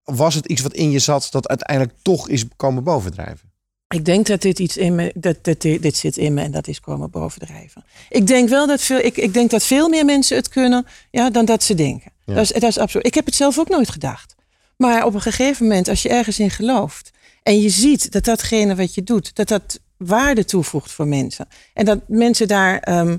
[0.03, 3.51] was het iets wat in je zat dat uiteindelijk toch is komen bovendrijven?
[3.87, 6.51] Ik denk dat dit iets in me, dat, dat dit, dit zit in me en
[6.51, 7.83] dat is komen bovendrijven.
[8.09, 11.29] Ik denk wel dat veel, ik, ik denk dat veel meer mensen het kunnen ja,
[11.29, 12.11] dan dat ze denken.
[12.25, 12.33] Ja.
[12.33, 13.05] Dat, is, dat is absoluut.
[13.07, 14.35] Ik heb het zelf ook nooit gedacht.
[14.77, 17.11] Maar op een gegeven moment, als je ergens in gelooft
[17.43, 21.47] en je ziet dat datgene wat je doet, dat dat waarde toevoegt voor mensen.
[21.73, 23.17] En dat mensen daar ehm,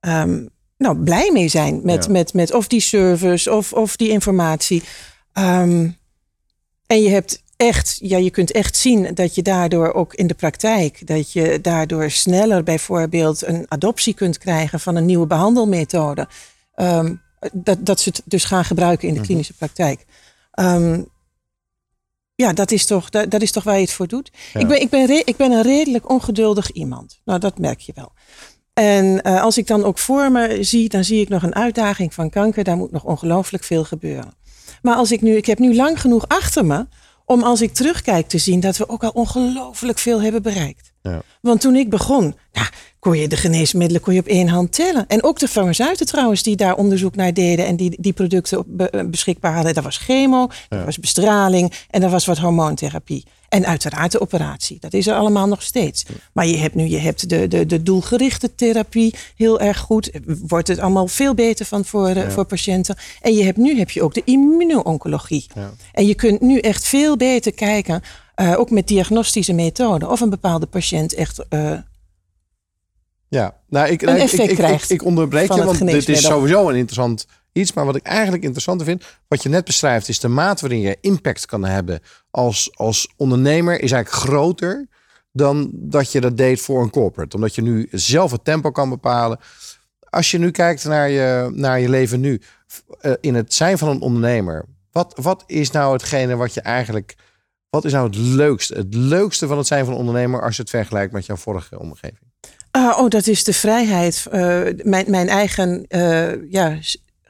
[0.00, 0.44] ehm,
[0.76, 2.10] nou, blij mee zijn met, Ja.
[2.10, 4.82] met, met of die service of, of die informatie.
[5.38, 5.90] Ehm,
[6.86, 10.34] en je hebt echt, ja, je kunt echt zien dat je daardoor ook in de
[10.34, 16.28] praktijk, dat je daardoor sneller bijvoorbeeld een adoptie kunt krijgen van een nieuwe behandelmethode.
[16.74, 17.14] Ehm,
[17.52, 20.04] dat, dat ze het dus gaan gebruiken in de klinische praktijk.
[20.50, 21.02] Ehm,
[22.34, 24.30] ja, dat is, toch, dat, dat is toch waar je het voor doet.
[24.52, 24.60] Ja.
[24.60, 27.20] Ik, ben, ik, ben re- ik ben een redelijk ongeduldig iemand.
[27.24, 28.12] Nou, dat merk je wel.
[28.72, 32.14] En eh, als ik dan ook voor me zie, dan zie ik nog een uitdaging
[32.14, 32.64] van kanker.
[32.64, 34.37] Daar moet nog ongelooflijk veel gebeuren.
[34.82, 36.86] Maar als ik nu, ik heb nu lang genoeg achter me
[37.24, 40.92] om als ik terugkijk te zien dat we ook al ongelooflijk veel hebben bereikt.
[41.02, 41.22] Ja.
[41.40, 42.66] Want toen ik begon, nou,
[42.98, 45.04] kon je de geneesmiddelen kon je op één hand tellen.
[45.08, 48.66] En ook de farmaceuten trouwens die daar onderzoek naar deden en die die producten op-
[48.68, 49.74] be- beschikbaar hadden.
[49.74, 53.24] Dat was chemo, dat was bestraling en dat was wat hormoontherapie.
[53.48, 54.76] En uiteraard de operatie.
[54.80, 56.04] Dat is er allemaal nog steeds.
[56.32, 60.10] Maar je hebt nu je hebt de, de, de doelgerichte therapie heel erg goed.
[60.26, 62.96] Wordt het allemaal veel beter van voor, eh, voor patiënten.
[63.20, 65.46] En je hebt, nu heb je ook de immuno-oncologie.
[65.54, 65.70] Ja.
[65.92, 68.02] En je kunt nu echt veel beter kijken,
[68.34, 71.72] eh, ook met diagnostische methoden, of een bepaalde patiënt echt eh,
[73.28, 76.74] Ja, nou, ik, een ik- ik, ik, ik, onderbreek je, want dit is sowieso een
[76.76, 77.72] interessant iets.
[77.72, 80.96] Maar wat ik eigenlijk interessanter vind, wat je net beschrijft, is de mate waarin je
[81.00, 82.00] impact kan hebben
[82.30, 84.88] als, als ondernemer, is eigenlijk groter
[85.32, 87.36] dan dat je dat deed voor een corporate.
[87.36, 89.38] Omdat je nu zelf het tempo kan bepalen.
[90.10, 92.40] Als je nu kijkt naar je, naar je leven nu,
[93.00, 97.16] eh, in het zijn van een ondernemer, wat, wat is nou hetgene wat je eigenlijk.
[97.70, 98.74] Wat is nou het leukste?
[98.74, 101.78] Het leukste van het zijn van een ondernemer als je het vergelijkt met jouw vorige
[101.78, 102.28] omgeving?
[102.70, 104.26] Ah, oh, dat is de vrijheid.
[104.30, 104.40] eh,
[104.82, 106.78] mijn, mijn eigen eh, ja,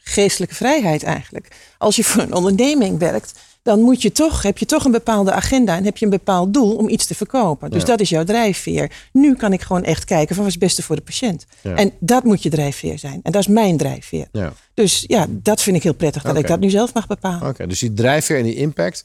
[0.08, 1.48] geestelijke vrijheid eigenlijk.
[1.78, 5.32] Als je voor een onderneming werkt, dan moet je toch, heb je toch een bepaalde
[5.32, 7.70] agenda en heb je een bepaald doel om iets te verkopen.
[7.70, 7.86] Dus Ja.
[7.86, 9.08] dat is jouw drijfveer.
[9.12, 11.46] Nu kan ik gewoon echt kijken van wat is het beste voor de patiënt.
[11.62, 11.74] Ja.
[11.74, 13.20] En dat moet je drijfveer zijn.
[13.22, 14.28] En dat is mijn drijfveer.
[14.32, 14.52] Ja.
[14.74, 17.48] Dus ja, dat vind ik heel prettig dat ik dat nu zelf mag bepalen.
[17.48, 19.04] Oké, dus die drijfveer en die impact.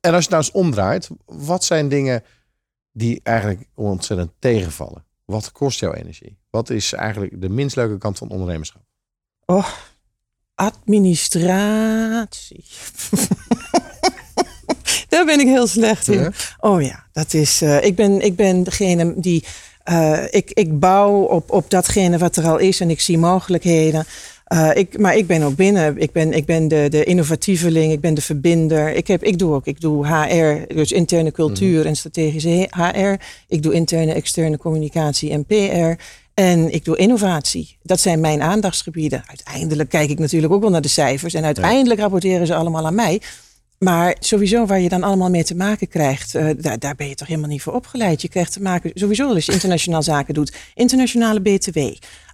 [0.00, 2.22] En als je het nou eens omdraait, wat zijn dingen
[2.92, 5.04] die eigenlijk ontzettend tegenvallen?
[5.24, 6.38] Wat kost jouw energie?
[6.50, 8.82] Wat is eigenlijk de minst leuke kant van ondernemerschap?
[9.46, 9.68] Oh,
[10.58, 12.64] administratie.
[15.08, 16.18] Daar ben ik heel slecht in.
[16.18, 16.30] Ja?
[16.60, 17.62] Oh ja, dat is.
[17.62, 19.44] eh, ik, ben, ik ben degene die.
[19.84, 24.04] eh, ik, ik bouw op, op datgene wat er al is en ik zie mogelijkheden.
[24.44, 25.98] Eh, ik, maar ik ben ook binnen.
[25.98, 28.92] Ik ben, ik ben de, de innovatieveling, ik ben de verbinder.
[28.94, 33.24] Ik, heb, ik doe ook ik doe HR, dus interne cultuur en strategische HR.
[33.48, 36.02] Ik doe interne, externe communicatie en PR.
[36.38, 37.78] En ik doe innovatie.
[37.82, 39.22] Dat zijn mijn aandachtsgebieden.
[39.26, 41.34] Uiteindelijk kijk ik natuurlijk ook wel naar de cijfers.
[41.34, 43.22] En uiteindelijk rapporteren ze allemaal aan mij.
[43.78, 47.14] Maar sowieso waar je dan allemaal mee te maken krijgt, eh, daar, daar ben je
[47.14, 48.22] toch helemaal niet voor opgeleid.
[48.22, 51.78] Je krijgt te maken, sowieso als je internationaal zaken doet, internationale BTW,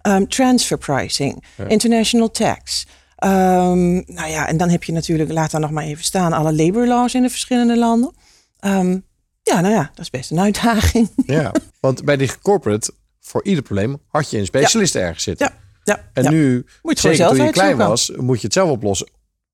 [0.03, 2.87] ehm, transfer pricing, international tax.
[3.17, 6.55] Ehm, nou ja, en dan heb je natuurlijk, laat dan nog maar even staan, alle
[6.55, 8.15] labor laws in de verschillende landen.
[8.59, 8.99] Ehm,
[9.43, 11.11] ja, nou ja, dat is best een uitdaging.
[11.27, 12.93] Ja, want bij die corporate,
[13.27, 15.47] voor ieder probleem, had je een specialist ergens zitten.
[15.47, 16.31] Ja, ja, En ja.
[16.31, 19.09] nu, Moet je het zeker zelf toen je klein was, moet je het zelf oplossen.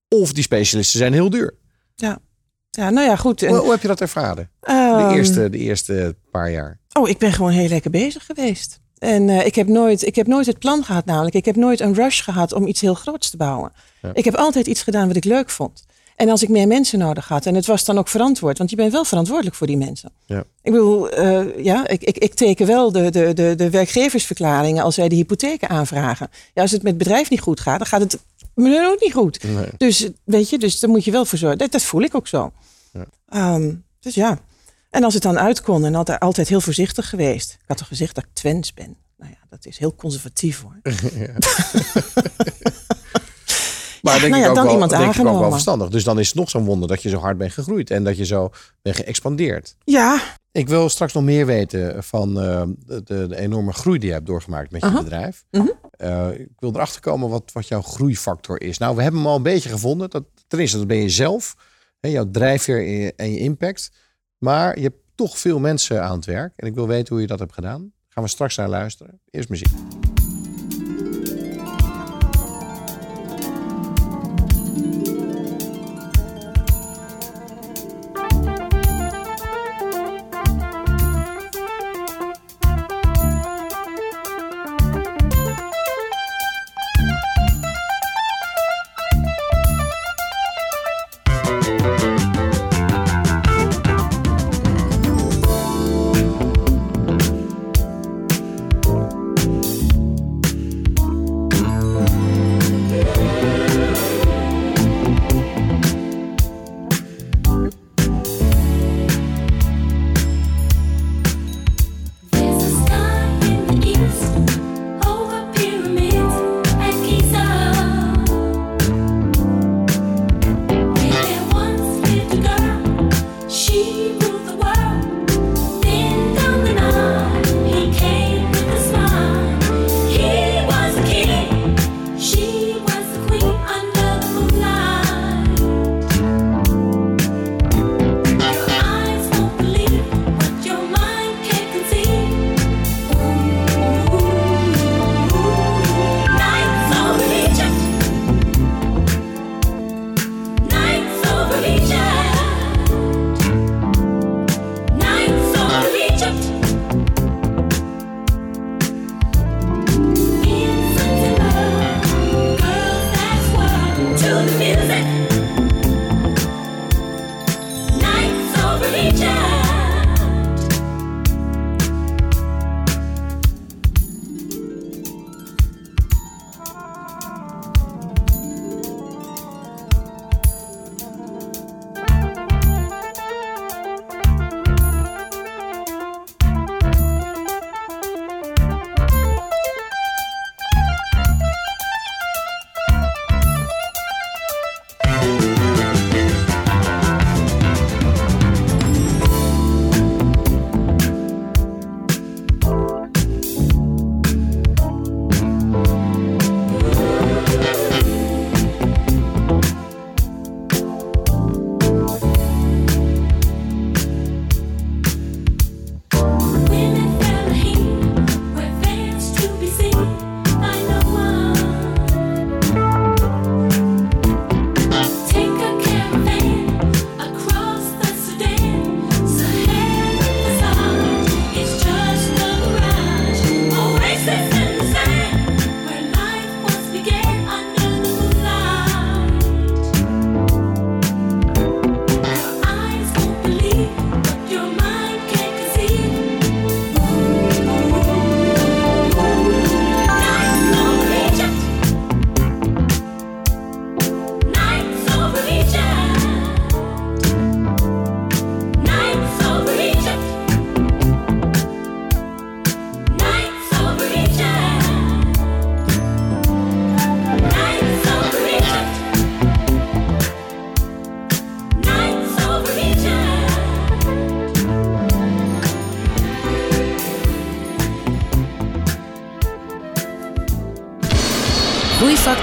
[0.08, 1.54] Of die specialisten zijn heel duur.
[1.94, 2.18] Ja.
[2.70, 3.42] ja, nou ja, goed.
[3.42, 4.50] En, Hoe, hoe heb je dat ervaren?
[4.60, 6.78] De ehm, eerste, de eerste paar jaar.
[6.92, 8.80] Oh, ik ben gewoon heel lekker bezig geweest.
[8.98, 11.34] En eh, ik, heb nooit, ik heb nooit het plan gehad, namelijk.
[11.34, 13.72] Ik heb nooit een rush gehad om iets heel groots te bouwen.
[14.12, 15.86] Ik heb altijd iets gedaan wat ik leuk vond.
[16.20, 18.76] En als ik meer mensen nodig had, en het was dan ook verantwoord, want je
[18.76, 20.12] bent wel verantwoordelijk voor die mensen.
[20.26, 20.44] Ja.
[20.62, 24.94] Ik bedoel, eh, ja, ik, ik, ik teken wel de, de, de, de werkgeversverklaringen als
[24.94, 26.28] zij de hypotheken aanvragen.
[26.54, 28.18] Ja, als het met het bedrijf niet goed gaat, dan gaat het
[28.54, 29.42] me ook niet goed.
[29.42, 29.68] Nee.
[29.76, 31.58] Dus weet je, dus daar moet je wel voor zorgen.
[31.58, 32.52] Dat, dat voel ik ook zo.
[33.28, 34.38] Ehm, dus ja.
[34.90, 37.52] En als het dan uit kon en altijd, altijd heel voorzichtig geweest.
[37.52, 38.96] Ik had toch gezegd dat ik Twents ben.
[39.16, 40.80] Nou ja, dat is heel conservatief hoor.
[44.02, 45.88] Maar denk nou ik ja, ook dan wel, iemand denk ik ook wel verstandig.
[45.88, 47.90] Dus dan is het nog zo'n wonder dat je zo hard bent gegroeid.
[47.90, 48.50] En dat je zo
[48.82, 49.76] bent geëxpandeerd.
[49.84, 50.20] Ja,
[50.52, 54.26] Ik wil straks nog meer weten van eh, de, de, enorme groei die je hebt
[54.26, 55.44] doorgemaakt met je bedrijf.
[55.50, 55.66] Mhm.
[55.90, 58.78] Eh, ik wil erachter komen wat, wat jouw groeifactor is.
[58.78, 60.10] Nou, we hebben hem al een beetje gevonden.
[60.10, 61.56] Dat, ten eerste, dat ben je zelf.
[62.00, 63.90] Hè, jouw drijfveer en je, en je impact.
[64.38, 66.52] Maar je hebt toch veel mensen aan het werk.
[66.56, 67.92] En ik wil weten hoe je dat hebt gedaan.
[68.08, 69.20] Gaan we straks naar luisteren.
[69.30, 69.70] Eerst muziek.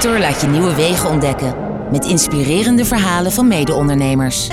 [0.07, 1.55] Laat je nieuwe wegen ontdekken.
[1.91, 4.47] Met inspirerende verhalen van mede-ondernemers.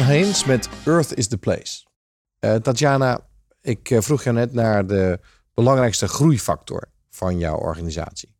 [0.00, 1.84] Haynes met Earth is the Place.
[2.38, 3.20] Eh, Tatjana,
[3.60, 5.18] ik eh, vroeg jou net naar de
[5.54, 8.34] belangrijkste groeifactor van jouw organisatie.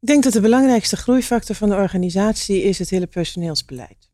[0.00, 4.10] Ik denk dat de belangrijkste groeifactor van de organisatie is het hele personeelsbeleid.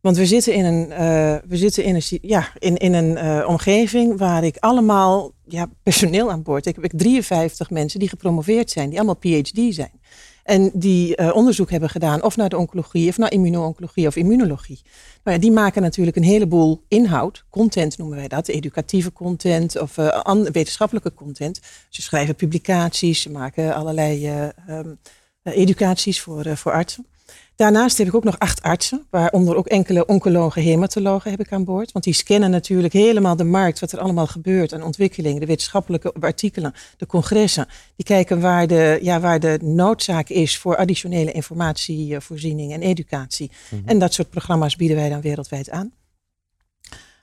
[0.00, 4.18] Want we zitten in een, eh, we zitten in een, ja, in, in een omgeving
[4.18, 6.66] waar ik allemaal ja, personeel aan boord.
[6.66, 10.00] Ik heb ik 53 mensen die gepromoveerd zijn, die allemaal PhD zijn.
[10.46, 14.80] En die eh, onderzoek hebben gedaan of naar de oncologie, of naar immuno-oncologie of immunologie.
[15.26, 19.98] Nou ja, die maken natuurlijk een heleboel inhoud, content noemen wij dat, educatieve content of
[19.98, 21.60] eh, wetenschappelijke content.
[21.88, 24.94] Ze schrijven publicaties, ze maken allerlei eh, ehm,
[25.42, 27.06] eh, educaties voor, voor artsen.
[27.56, 31.64] Daarnaast heb ik ook nog acht artsen, waaronder ook enkele oncologen, hematologen heb ik aan
[31.64, 31.92] boord.
[31.92, 36.14] Want die scannen natuurlijk helemaal de markt, wat er allemaal gebeurt aan ontwikkelingen, de wetenschappelijke
[36.20, 37.66] artikelen, de congressen.
[37.96, 43.50] Die kijken waar de, ja, waar de noodzaak is voor additionele informatievoorziening en educatie.
[43.84, 45.92] En dat soort programma's bieden wij dan wereldwijd aan.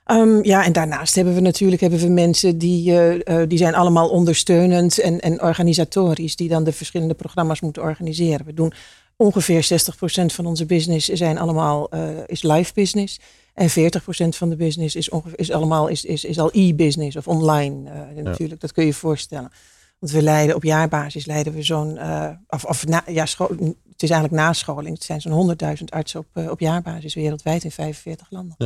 [0.04, 3.74] Ehm, ja, en daarnaast hebben we natuurlijk hebben we mensen die, eh, eh, die zijn
[3.74, 8.46] allemaal ondersteunend en, en organisatorisch, die dan de verschillende programma's moeten organiseren.
[8.46, 8.72] We doen
[9.16, 13.20] ongeveer 60% van onze business zijn allemaal, eh, is live business.
[13.54, 17.28] En 40% van de business is, ongeveer, is, allemaal, is, is, is al e-business of
[17.28, 18.60] online eh, natuurlijk.
[18.60, 19.50] Dat kun je je voorstellen.
[19.98, 24.10] Want we leiden op jaarbasis leiden we zo'n, eh, of, of na, ja, het is
[24.10, 24.94] eigenlijk nascholing.
[24.94, 28.56] Het zijn zo'n 100.000 artsen op, op jaarbasis wereldwijd in 45 landen.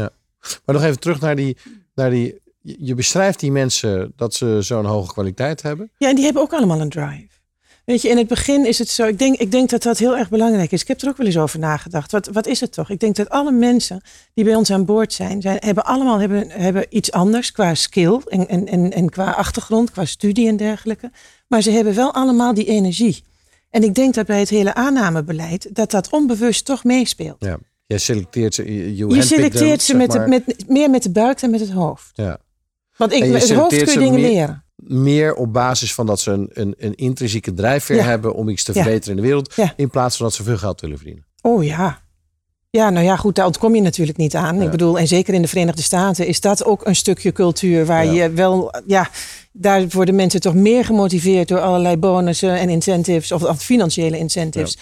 [0.64, 1.57] Maar nog even terug naar die,
[1.94, 5.90] naar die je, je beschrijft die mensen dat ze zo'n hoge kwaliteit hebben.
[5.96, 7.38] Ja, en die hebben ook allemaal een drive.
[7.89, 9.07] Weet je, in het begin is het zo.
[9.07, 10.80] Ik denk, ik denk dat dat heel erg belangrijk is.
[10.82, 12.12] Ik heb er ook wel eens over nagedacht.
[12.12, 12.91] Wat, wat is het toch?
[12.91, 14.01] Ik denk dat alle mensen
[14.34, 18.20] die bij ons aan boord zijn, zijn hebben allemaal hebben, hebben iets anders qua skill
[18.26, 21.11] en, en, en, en qua achtergrond, qua studie en dergelijke.
[21.47, 23.24] Maar ze hebben wel allemaal die energie.
[23.70, 27.36] En ik denk dat bij het hele aannamebeleid dat dat onbewust toch meespeelt.
[27.39, 27.59] Ja.
[27.86, 28.97] Je selecteert ze.
[28.97, 32.11] Je, selecteert them, ze met, de- met, meer met de buik dan met het hoofd.
[32.12, 32.39] Ja.
[32.97, 34.64] Want ik, het hoofd kun je dingen meer- leren.
[34.91, 38.05] Meer op basis van dat ze een, een, een intrinsieke drijfveer Ja.
[38.05, 38.82] hebben om iets te Ja.
[38.82, 39.53] verbeteren in de wereld.
[39.57, 39.72] Ja.
[39.76, 41.24] In plaats van dat ze veel geld willen verdienen.
[41.43, 42.07] Oh ja.
[42.70, 44.62] Ja, nou ja, goed, daar ontkom je natuurlijk niet aan.
[44.62, 48.07] Ik bedoel, en zeker in de Verenigde Staten is dat ook een stukje cultuur waar
[48.07, 49.11] je wel, ja,
[49.53, 54.78] daar worden mensen toch meer gemotiveerd door allerlei bonussen en incentives, of, of financiële incentives.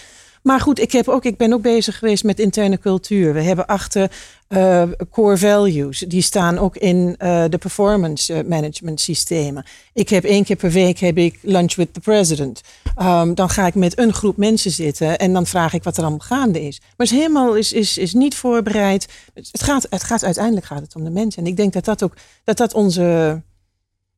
[0.47, 3.33] Maar goed, ik, heb ook, ik ben ook bezig geweest met interne cultuur.
[3.33, 4.11] We hebben achter
[4.47, 5.99] eh, core values.
[5.99, 9.65] Die staan ook in eh, de performance eh, management systemen.
[9.93, 12.61] Ik heb één keer per week heb ik lunch with the president.
[13.01, 16.03] Um, dan ga ik met een groep mensen zitten en dan vraag ik wat er
[16.03, 16.79] allemaal gaande is.
[16.79, 19.07] Maar het is helemaal is, is, is niet voorbereid.
[19.33, 21.43] Het gaat, het gaat uiteindelijk gaat het om de mensen.
[21.43, 23.41] En ik denk dat dat ook dat dat onze,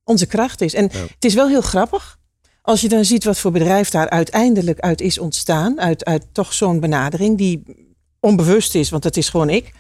[0.04, 0.74] onze kracht is.
[0.74, 2.19] En het is wel heel grappig.
[2.70, 6.54] Als je dan ziet wat voor bedrijf daar uiteindelijk uit is ontstaan, uit, uit toch
[6.54, 7.64] zo'n benadering die
[8.20, 9.72] onbewust is, want dat is gewoon ik.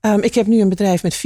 [0.00, 1.18] Um, ik heb nu een bedrijf met 74%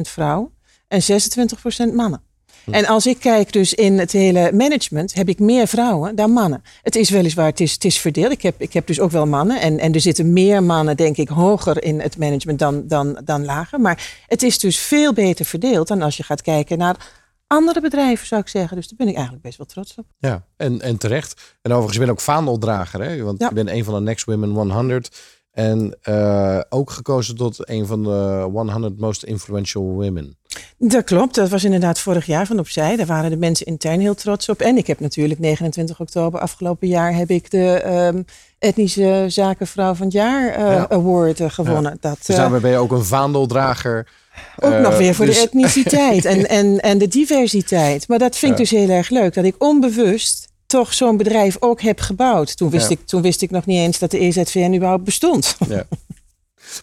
[0.00, 0.50] vrouwen
[0.88, 2.22] en 26% mannen.
[2.70, 6.62] En als ik kijk dus in het hele management, heb ik meer vrouwen dan mannen.
[6.82, 8.32] Het is weliswaar, het is, het is verdeeld.
[8.32, 9.60] Ik heb, ik heb dus ook wel mannen.
[9.60, 13.44] En, en er zitten meer mannen, denk ik, hoger in het management dan, dan, dan
[13.44, 13.80] lager.
[13.80, 17.21] Maar het is dus veel beter verdeeld dan als je gaat kijken naar
[17.52, 18.76] andere bedrijven, zou ik zeggen.
[18.76, 20.04] Dus daar ben ik eigenlijk best wel trots op.
[20.18, 21.56] Ja, en, en terecht.
[21.62, 23.22] En overigens, je bent ook vaandeldrager, hè?
[23.22, 23.48] Want Ja.
[23.48, 25.20] je bent een van de Next Women 100.
[25.52, 30.36] En eh, ook gekozen tot een van de 100 most influential women.
[30.78, 32.96] Dat klopt, dat was inderdaad vorig jaar van opzij.
[32.96, 34.60] Daar waren de mensen intern heel trots op.
[34.60, 38.22] En ik heb natuurlijk 29 oktober afgelopen jaar heb ik de ehm,
[38.58, 40.88] etnische zakenvrouw van het jaar eh, Ja.
[40.88, 41.96] award eh, gewonnen.
[42.00, 44.08] Dat, Dus daarmee ben je ook een vaandeldrager.
[44.56, 48.08] Ook Eh, nog weer voor dus- de etniciteit en, en, en de diversiteit.
[48.08, 48.62] Maar dat vind ik Ja.
[48.64, 49.34] dus heel erg leuk.
[49.34, 52.56] Dat ik onbewust toch zo'n bedrijf ook heb gebouwd.
[52.56, 52.94] Toen wist, Ja.
[52.94, 55.56] ik, toen wist ik nog niet eens dat de EZVN überhaupt bestond.
[55.68, 55.84] Ja.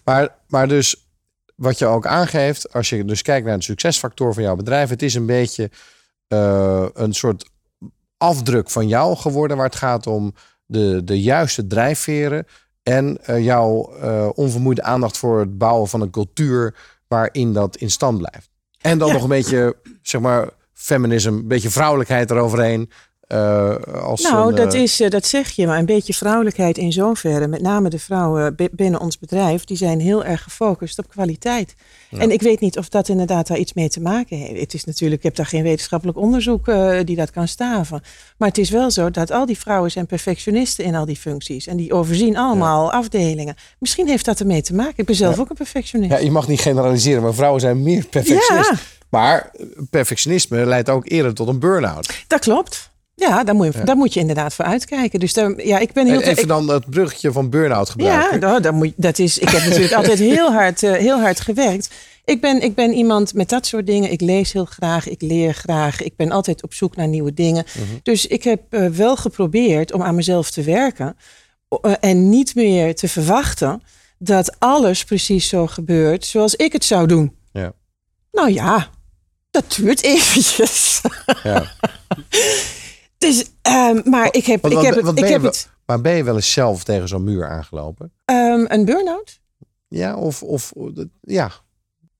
[0.03, 1.07] Maar, maar dus
[1.55, 5.01] wat je ook aangeeft, als je dus kijkt naar de succesfactor van jouw bedrijf, het
[5.01, 5.69] is een beetje
[6.27, 7.49] eh, een soort
[8.17, 10.33] afdruk van jou geworden, waar het gaat om
[10.65, 12.45] de, de juiste drijfveren
[12.83, 16.75] en eh, jouw eh, onvermoeide aandacht voor het bouwen van een cultuur
[17.09, 18.49] waarin dat in stand blijft.
[18.81, 19.13] En dan Ja.
[19.13, 22.91] nog een beetje, zeg maar, feminisme, een beetje vrouwelijkheid eroverheen.
[23.29, 26.77] Eh, als Nou, een, dat, eh, is, eh, dat zeg je, maar een beetje vrouwelijkheid
[26.77, 27.47] in zoverre.
[27.47, 31.73] Met name de vrouwen bi- binnen ons bedrijf, die zijn heel erg gefocust op kwaliteit.
[32.17, 34.59] En ik weet niet of dat inderdaad daar iets mee te maken heeft.
[34.61, 36.65] Het is natuurlijk, ik heb daar geen wetenschappelijk onderzoek
[37.05, 38.01] die dat kan staven.
[38.37, 41.67] Maar het is wel zo dat al die vrouwen zijn perfectionisten in al die functies.
[41.67, 43.55] En die overzien allemaal afdelingen.
[43.79, 44.93] Misschien heeft dat ermee te maken.
[44.95, 46.11] Ik ben zelf ook een perfectionist.
[46.11, 48.69] Ja, je mag niet generaliseren, maar vrouwen zijn meer perfectionist.
[48.69, 48.77] Ja.
[49.09, 49.51] Maar
[49.89, 52.23] perfectionisme leidt ook eerder tot een burn-out.
[52.27, 52.89] Dat klopt.
[53.19, 55.19] Ja, daar moet je, daar moet je inderdaad voor uitkijken.
[55.19, 57.91] Dus daar, ja, ik ben heel En even ik- dan het bruggetje van burn-out Ja,
[57.91, 58.39] gebruiken.
[58.39, 59.37] nou, dat, moet, dat is.
[59.37, 61.89] Ik heb natuurlijk altijd heel hard, eh, heel hard gewerkt.
[62.25, 64.11] Ik ben, ik ben iemand met dat soort dingen.
[64.11, 66.01] Ik lees heel graag, ik leer graag.
[66.01, 67.65] Ik ben altijd op zoek naar nieuwe dingen.
[68.03, 71.17] Dus ik heb eh, wel geprobeerd om aan mezelf te werken.
[71.81, 73.83] eh, en niet meer te verwachten
[74.17, 77.35] dat alles precies zo gebeurt zoals ik het zou doen.
[77.51, 77.73] Ja.
[78.31, 78.89] Nou ja,
[79.51, 81.01] dat duurt eventjes.
[81.43, 81.71] Ja.
[83.19, 86.23] Dus, ehm, maar ik heb, ik heb, het, ik heb wel- het Maar ben je
[86.23, 88.11] wel eens zelf tegen zo'n muur aangelopen?
[88.25, 89.39] ehm, een burn-out.
[89.87, 90.71] Ja, of, of
[91.21, 91.51] ja,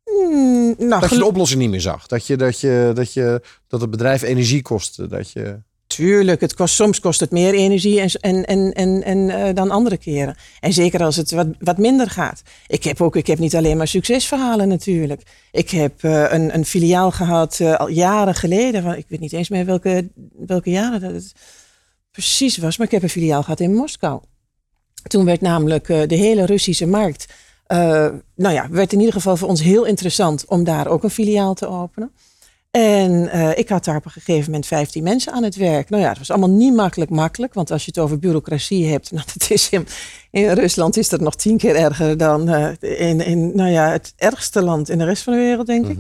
[0.04, 2.08] Hmm, nou, dat je de oplossing niet meer zag.
[2.08, 5.08] Dat, je, dat, je, dat, je, dat het bedrijf energie kostte.
[5.08, 5.62] Dat je,
[6.00, 9.72] Tuurlijk, het kost, soms kost het meer energie en, en, en, en, en, eh, dan
[9.72, 10.36] andere keren.
[10.60, 12.42] En zeker als het wat, wat minder gaat.
[12.68, 15.22] Ik heb ook, ik heb niet alleen maar succesverhalen natuurlijk.
[15.52, 18.84] Ik heb eh, een, een filiaal gehad eh, al jaren geleden.
[18.84, 20.10] Van, ik weet niet eens meer welke,
[20.46, 21.34] welke jaren dat het
[22.12, 22.78] precies was.
[22.78, 24.22] Maar ik heb een filiaal gehad in Moskou.
[25.04, 27.26] Toen werd namelijk de hele Russische markt...
[28.36, 31.54] nou ja, werd in ieder geval voor ons heel interessant om daar ook een filiaal
[31.54, 32.12] te openen.
[32.72, 35.90] En eh, ik had daar op een gegeven moment 15 mensen aan het werk.
[35.90, 37.54] Nou ja, het was allemaal niet makkelijk makkelijk.
[37.54, 39.88] Want als je het over bureaucratie hebt, nou, dat is in,
[40.32, 44.14] in Rusland is dat nog tien keer erger dan eh, in, in nou ja, het
[44.18, 45.98] ergste land in de rest van de wereld, denk ik.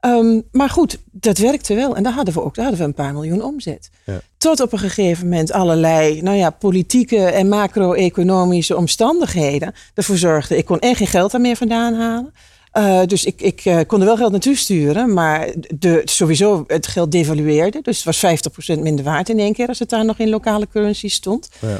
[0.00, 1.96] Ehm, maar goed, dat werkte wel.
[1.96, 3.90] En daar hadden we ook daar hadden we een paar miljoen omzet.
[4.04, 4.20] Ja.
[4.36, 10.58] Tot op een gegeven moment allerlei nou ja, politieke en macro-economische omstandigheden ervoor zorgden.
[10.58, 12.32] Ik kon en geen geld daar meer vandaan halen.
[12.76, 15.48] Eh, dus ik, ik eh, kon er wel geld naartoe sturen, maar
[15.78, 17.80] de, sowieso het geld devalueerde.
[17.82, 18.40] Dus het was
[18.76, 21.48] 50% minder waard in één keer als het daar nog in lokale currency stond.
[21.60, 21.78] Ja.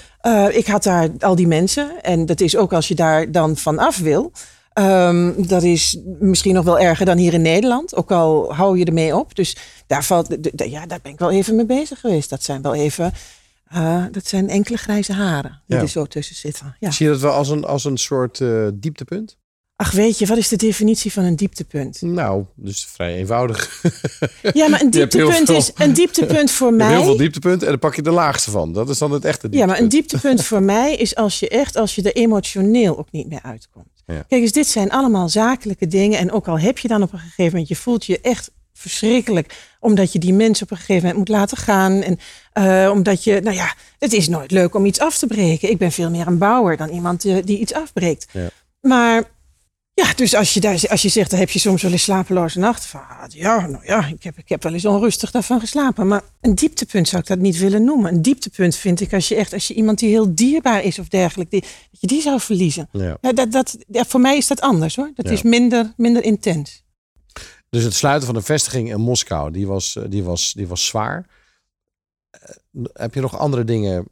[0.48, 3.56] Eh, ik had daar al die mensen en dat is ook als je daar dan
[3.56, 4.32] vanaf wil.
[4.72, 8.84] Ehm, dat is misschien nog wel erger dan hier in Nederland, ook al hou je
[8.84, 9.34] ermee op.
[9.34, 12.30] Dus daar, valt, de- de- ja, daar ben ik wel even mee bezig geweest.
[12.30, 13.12] Dat zijn wel even,
[14.10, 15.82] dat zijn enkele grijze haren die Ja.
[15.82, 16.76] er zo tussen zitten.
[16.80, 16.90] Ja.
[16.90, 19.36] Zie je dat wel als een, als een soort eh, dieptepunt?
[19.76, 22.02] Ach, weet je, wat is de definitie van een dieptepunt?
[22.02, 23.82] Nou, dus vrij eenvoudig.
[24.52, 27.16] Ja, maar een dieptepunt is een dieptepunt voor hebt heel veel mij.
[27.16, 28.72] dieptepunten en dan pak je de laagste van.
[28.72, 29.66] Dat is dan het echte Ja, dieptepunt.
[29.70, 33.28] maar een dieptepunt voor mij is als je echt, als je er emotioneel ook niet
[33.28, 33.86] meer uitkomt.
[34.06, 34.14] Ja.
[34.28, 36.18] Kijk eens, dit zijn allemaal zakelijke dingen.
[36.18, 39.54] En ook al heb je dan op een gegeven moment, je voelt je echt verschrikkelijk.
[39.80, 42.02] Omdat je die mensen op een gegeven moment moet laten gaan.
[42.02, 42.18] En
[42.52, 45.70] eh, omdat je, nou ja, het is nooit leuk om iets af te breken.
[45.70, 48.26] Ik ben veel meer een bouwer dan iemand eh, die iets afbreekt.
[48.32, 48.48] Ja.
[48.80, 49.34] Maar
[50.04, 52.58] ja, dus als je, daar, als je zegt, dan heb je soms wel eens slapeloze
[52.58, 52.88] nachten.
[52.88, 56.06] Van, ah, ja, nou ja, ik heb, ik heb wel eens onrustig daarvan geslapen.
[56.08, 58.12] Maar een dieptepunt zou ik dat niet willen noemen.
[58.14, 61.08] Een dieptepunt vind ik als je echt, als je iemand die heel dierbaar is of
[61.08, 62.88] dergelijke, die, dat je die zou verliezen.
[62.92, 63.18] Ja.
[63.20, 65.10] Ja, dat, dat, ja, voor mij is dat anders hoor.
[65.14, 65.32] Dat Ja.
[65.32, 66.84] is minder, minder intens.
[67.70, 70.86] Dus het sluiten van de vestiging in Moskou, die was, eh, die was, die was
[70.86, 71.26] zwaar.
[72.30, 72.40] Eh,
[72.92, 74.04] heb je nog andere dingen?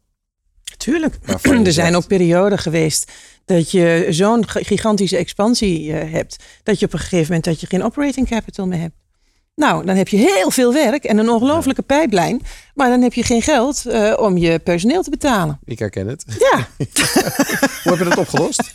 [0.76, 1.14] Tuurlijk.
[1.26, 3.12] Er zijn zegt- ook perioden geweest
[3.44, 7.60] dat je zo'n gi- gigantische expansie eh, hebt, dat je op een gegeven moment dat
[7.60, 8.94] je geen operating capital meer hebt.
[9.54, 12.40] Nou, dan heb je heel veel werk en een ongelofelijke pijplijn,
[12.74, 15.58] maar dan heb je geen geld eh, om je personeel te betalen.
[15.64, 16.24] Ik herken het.
[16.38, 16.68] Ja,
[17.82, 18.74] Hoe heb je dat opgelost?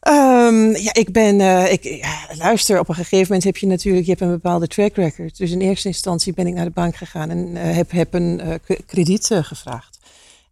[0.00, 4.04] Ehm, ja, ik ben, eh, ik, ja, luister, op een gegeven moment heb je natuurlijk,
[4.04, 5.36] je hebt een bepaalde track record.
[5.38, 8.40] Dus in eerste instantie ben ik naar de bank gegaan en heb, heb een
[8.86, 9.91] krediet gevraagd.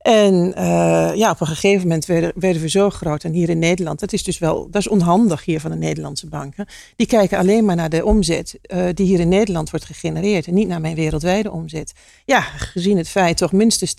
[0.01, 3.25] En eh, ja, op een gegeven moment werden, werden we zo groot.
[3.25, 6.27] En hier in Nederland, dat is dus wel, dat is onhandig hier van de Nederlandse
[6.27, 6.67] banken.
[6.97, 10.47] Die kijken alleen maar naar de omzet eh, die hier in Nederland wordt gegenereerd.
[10.47, 11.93] En niet naar mijn wereldwijde omzet.
[12.25, 13.95] Ja, gezien het feit toch minstens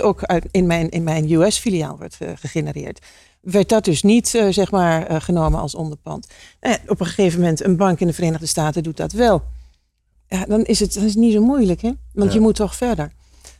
[0.00, 3.06] 50% ook uit, in mijn, in mijn US-filiaal wordt eh, gegenereerd
[3.40, 6.26] werd dat dus niet zeg maar, genomen als onderpand.
[6.86, 9.42] Op een gegeven moment, een bank in de Verenigde Staten doet dat wel.
[10.28, 11.90] Ja, dan is het, dan is het niet zo moeilijk, hè?
[12.12, 12.36] Want Ja.
[12.36, 13.12] je moet toch verder.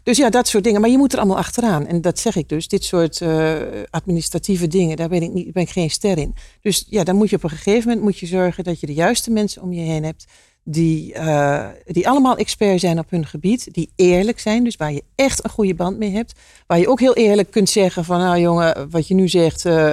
[0.08, 0.80] Dus ja, dat soort dingen.
[0.80, 1.86] Maar je moet er allemaal achteraan.
[1.86, 2.68] En dat zeg ik dus.
[2.68, 3.56] Dit soort eh,
[3.90, 6.34] administratieve dingen, daar ben ik, niet, ben ik geen ster in.
[6.60, 8.94] Dus ja, dan moet je op een gegeven moment moet je zorgen dat je de
[8.94, 10.26] juiste mensen om je heen hebt.
[10.64, 13.74] Die, eh, die allemaal expert zijn op hun gebied.
[13.74, 14.64] Die eerlijk zijn.
[14.64, 16.32] Dus waar je echt een goede band mee hebt.
[16.66, 18.18] Waar je ook heel eerlijk kunt zeggen van...
[18.18, 19.92] Nou jongen, wat je nu zegt, eh,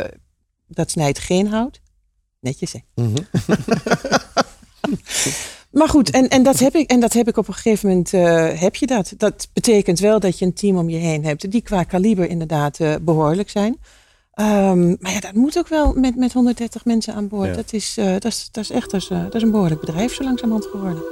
[0.68, 1.82] dat snijdt geen hout.
[2.40, 2.80] Netjes hè.
[3.04, 3.16] Mhm.
[5.76, 8.14] Maar goed, en, en, dat heb ik, en dat heb ik op een gegeven moment,
[8.14, 9.14] eh, heb je dat.
[9.18, 12.80] Dat betekent wel dat je een team om je heen hebt die qua kaliber inderdaad
[12.80, 13.78] eh, behoorlijk zijn.
[14.36, 17.48] Ehm, maar ja, dat moet ook wel met, met 130 mensen aan boord.
[17.48, 17.56] Ja.
[17.56, 19.80] Dat, is, eh, dat, is, dat is echt dat is, eh, dat is een behoorlijk
[19.80, 21.04] bedrijf zo langzamerhand geworden.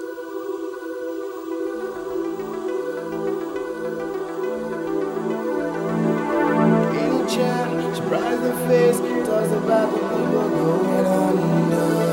[7.93, 11.37] Surprise the face, talks about the people going
[11.71, 12.12] under.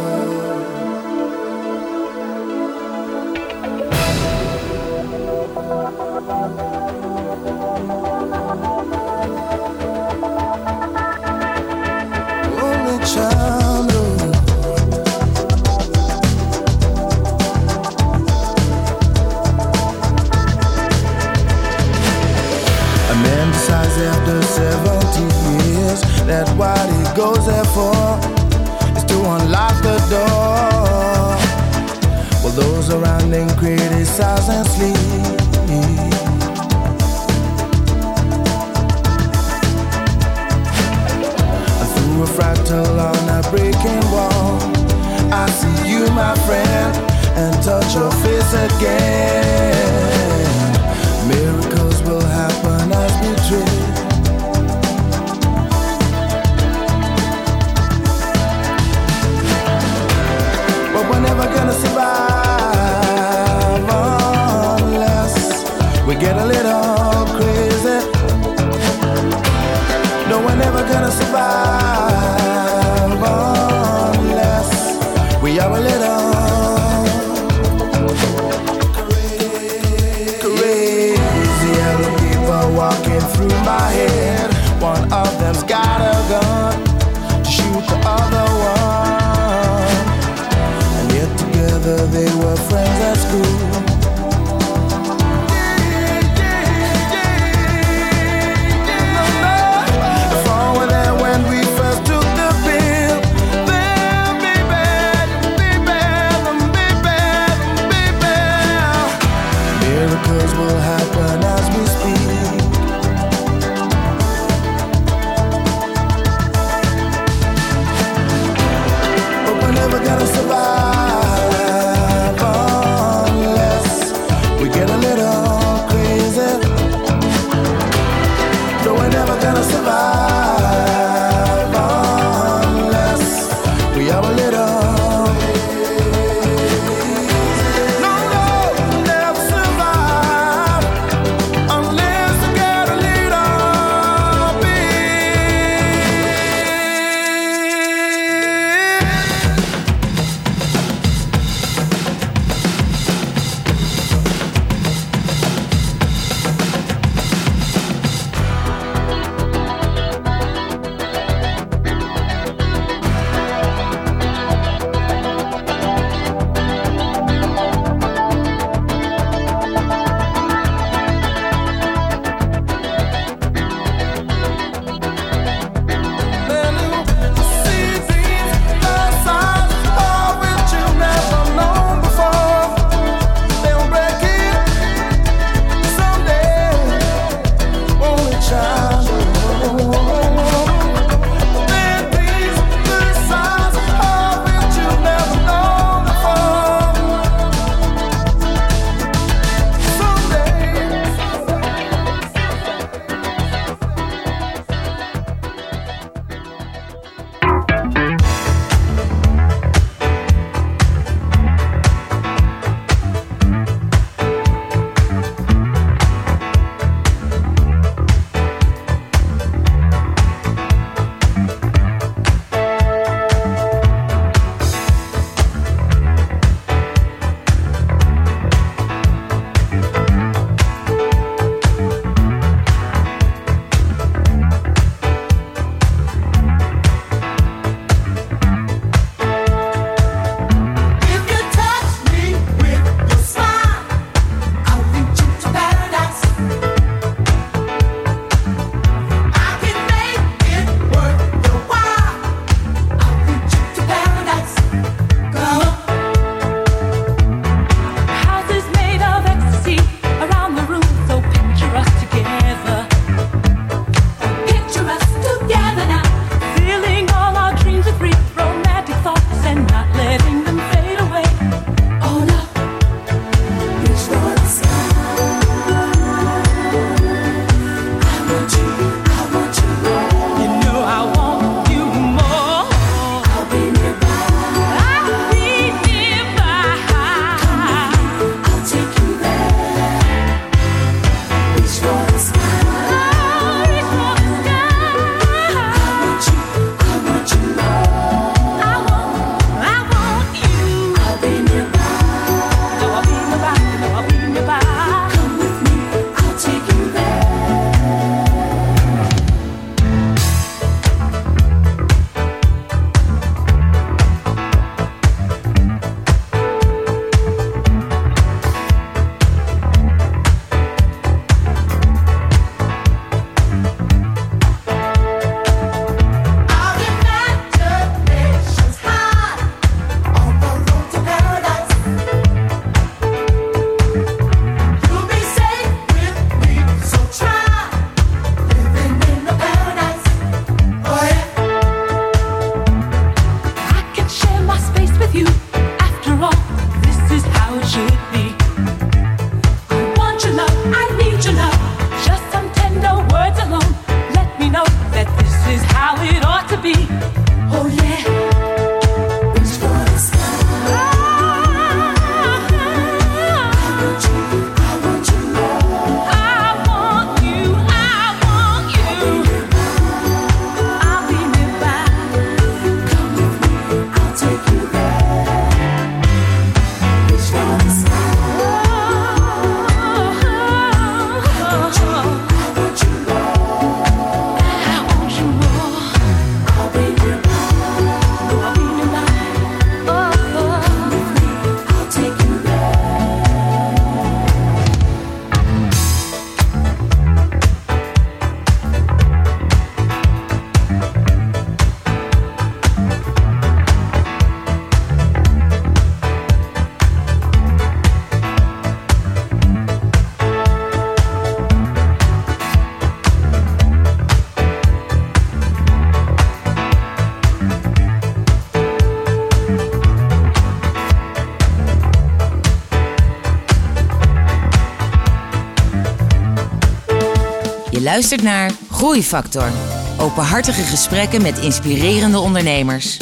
[427.93, 429.51] Luistert naar Groeifactor.
[429.99, 432.97] Openhartige gesprekken met inspirerende ondernemers.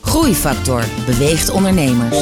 [0.00, 2.16] Groeifactor beweegt ondernemers.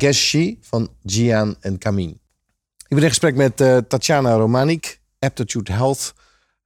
[0.00, 0.06] Love.
[0.06, 2.18] I Guess She van Gian en Camille.
[2.88, 6.12] Ik ben in gesprek met eh, Tatjana Romanik, Aptitude Health.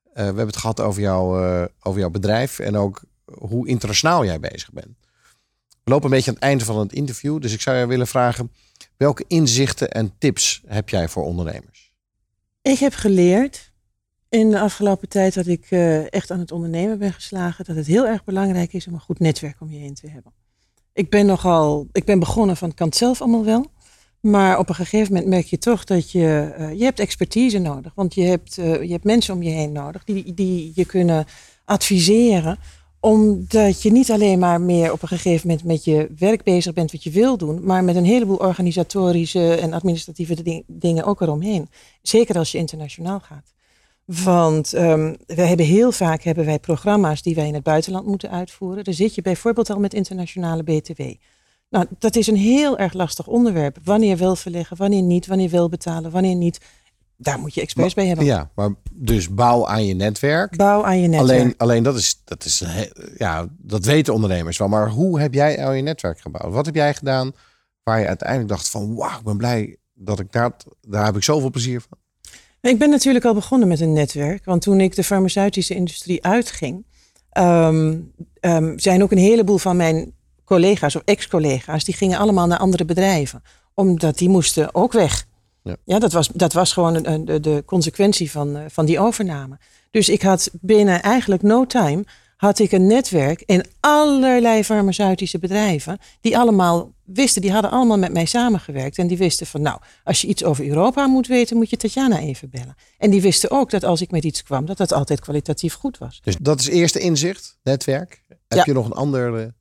[0.05, 4.25] Eh, we hebben het gehad over, jou, eh, over jouw bedrijf en ook hoe internationaal
[4.25, 4.97] jij bezig bent.
[5.85, 8.07] We lopen een beetje aan het einde van het interview, dus ik zou jou willen
[8.07, 8.53] vragen:
[8.97, 11.93] welke inzichten en tips heb jij voor ondernemers?
[12.63, 13.73] Ik heb geleerd
[14.29, 15.71] in de afgelopen tijd dat ik
[16.11, 19.19] echt aan het ondernemen ben geslagen, dat het heel erg belangrijk is om een goed
[19.19, 20.33] netwerk om je heen te hebben.
[20.95, 23.67] Ik ben nogal, ik ben begonnen van, kan het zelf allemaal wel.
[24.21, 27.93] Maar op een gegeven moment merk je toch dat je, eh, je hebt expertise nodig.
[27.95, 31.27] Want je hebt, eh, je hebt mensen om je heen nodig die, die je kunnen
[31.65, 32.59] adviseren
[33.01, 36.93] Omdat je niet alleen maar meer op een gegeven moment met je werk bezig bent
[36.93, 41.69] wat je wil doen, maar met een heleboel organisatorische en administratieve ding- dingen ook eromheen.
[42.03, 43.55] Zeker als je internationaal gaat.
[44.05, 48.31] Want ehm we hebben heel vaak hebben wij programma's die wij in het buitenland moeten
[48.31, 48.85] uitvoeren.
[48.85, 51.01] Dan zit je bijvoorbeeld al met internationale BTW.
[51.71, 53.79] Nou, dat is een heel erg lastig onderwerp.
[53.85, 56.61] Wanneer wel verleggen, wanneer niet, wanneer wel betalen, wanneer niet.
[57.17, 58.25] Daar moet je experts bij hebben.
[58.25, 60.57] Ja, maar dus bouw aan je netwerk.
[60.57, 61.31] Bouw aan je netwerk.
[61.41, 64.69] Alleen, alleen dat is, dat is, he- ja, dat weten ondernemers wel.
[64.69, 66.53] Maar hoe heb jij al je netwerk gebouwd?
[66.53, 67.33] Wat heb jij gedaan
[67.83, 71.23] waar je uiteindelijk dacht van, wauw, ik ben blij dat ik daar, daar heb ik
[71.23, 71.99] zoveel plezier van.
[72.71, 74.45] Ik ben natuurlijk al begonnen met een netwerk.
[74.45, 76.87] Want toen ik de farmaceutische industrie uitging,
[77.31, 77.97] ehm,
[78.41, 80.13] ehm, zijn ook een heleboel van mijn
[80.45, 83.43] collega's of ex-collega's, die gingen allemaal naar andere bedrijven.
[83.75, 85.27] Omdat die moesten ook weg.
[85.63, 85.77] Ja.
[85.85, 86.93] Ja, dat, was, dat was gewoon
[87.25, 89.59] de, de consequentie van, eh, van die overname.
[89.91, 92.05] Dus ik had binnen eigenlijk no time
[92.45, 95.99] had ik een netwerk in allerlei farmaceutische bedrijven.
[96.21, 98.99] Die allemaal wisten, die hadden allemaal met mij samengewerkt.
[98.99, 102.19] En die wisten van nou, als je iets over Europa moet weten, moet je Tatjana
[102.19, 102.75] even bellen.
[102.99, 105.99] En die wisten ook dat als ik met iets kwam, dat dat altijd kwalitatief goed
[105.99, 106.21] was.
[106.23, 108.23] Dus dat is eerste inzicht, netwerk.
[108.29, 108.63] Heb Ja.
[108.67, 109.55] je nog een andere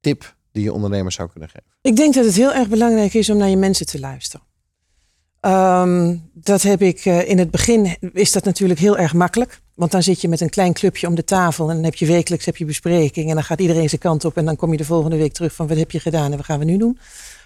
[0.00, 1.66] tip die je ondernemers zou kunnen geven?
[1.82, 4.46] Ik denk dat het heel erg belangrijk is om naar je mensen te luisteren.
[5.40, 9.60] Ehm, dat heb ik eh, in het begin is dat natuurlijk heel erg makkelijk.
[9.78, 12.06] Want dan zit je met een klein clubje om de tafel en dan heb je
[12.06, 14.76] wekelijks heb je bespreking en dan gaat iedereen zijn kant op en dan kom je
[14.76, 16.98] de volgende week terug van wat heb je gedaan en wat gaan we nu doen.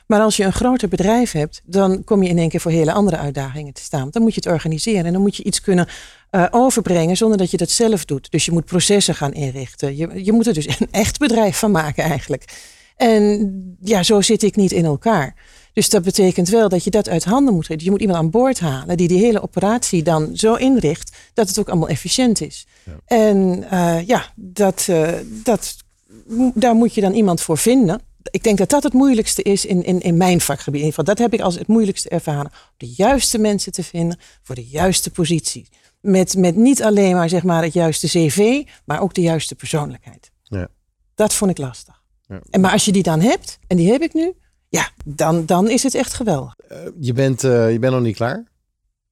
[0.07, 2.93] Maar als je een groter bedrijf hebt, dan kom je in één keer voor hele
[2.93, 4.09] andere uitdagingen te staan.
[4.11, 5.89] Dan moet je het organiseren en dan moet je iets kunnen
[6.31, 8.31] eh, overbrengen zonder dat je dat zelf doet.
[8.31, 9.97] Dus je moet processen gaan inrichten.
[9.97, 12.45] Je, je moet er dus een echt bedrijf van maken eigenlijk.
[12.97, 15.35] En ja, zo zit ik niet in elkaar.
[15.73, 17.85] Dus dat betekent wel dat je dat uit handen moet geven.
[17.85, 21.59] Je moet iemand aan boord halen die die hele operatie dan zo inricht dat het
[21.59, 22.67] ook allemaal efficiënt is.
[23.07, 25.77] En eh, ja, dat, eh, dat,
[26.55, 28.01] daar moet je dan iemand voor vinden.
[28.31, 30.81] Ik denk dat dat het moeilijkste is in, in, in mijn vakgebied.
[30.81, 32.51] In ieder geval, dat heb ik als het moeilijkste ervaren.
[32.77, 35.69] De juiste mensen te vinden voor de juiste positie.
[36.01, 40.31] Met, met niet alleen maar, zeg maar het juiste cv, maar ook de juiste persoonlijkheid.
[40.43, 40.69] Ja.
[41.15, 42.03] Dat vond ik lastig.
[42.27, 42.41] Ja.
[42.51, 44.33] En maar als je die dan hebt, en die heb ik nu,
[44.79, 46.57] ja, dan, dan is het echt geweldig.
[47.01, 48.51] Je bent, eh, je bent nog niet klaar.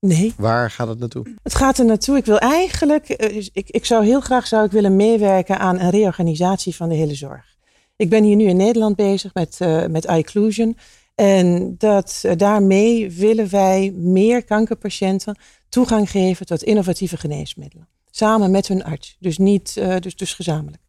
[0.00, 1.36] Nee, Waar gaat het naartoe?
[1.42, 2.16] het gaat er naartoe.
[2.16, 5.80] Ik wil eigenlijk, eh, dus ik, ik zou heel graag zou ik willen meewerken aan
[5.80, 7.56] een reorganisatie van de hele zorg.
[7.96, 10.76] Ik ben hier nu in Nederland bezig met, eh met iClusion.
[11.14, 15.38] En dat, eh, daarmee willen wij meer kankerpatiënten
[15.68, 17.88] toegang geven tot innovatieve geneesmiddelen.
[18.10, 19.16] Samen met hun arts.
[19.18, 20.82] Dus, niet, eh, dus, dus gezamenlijk.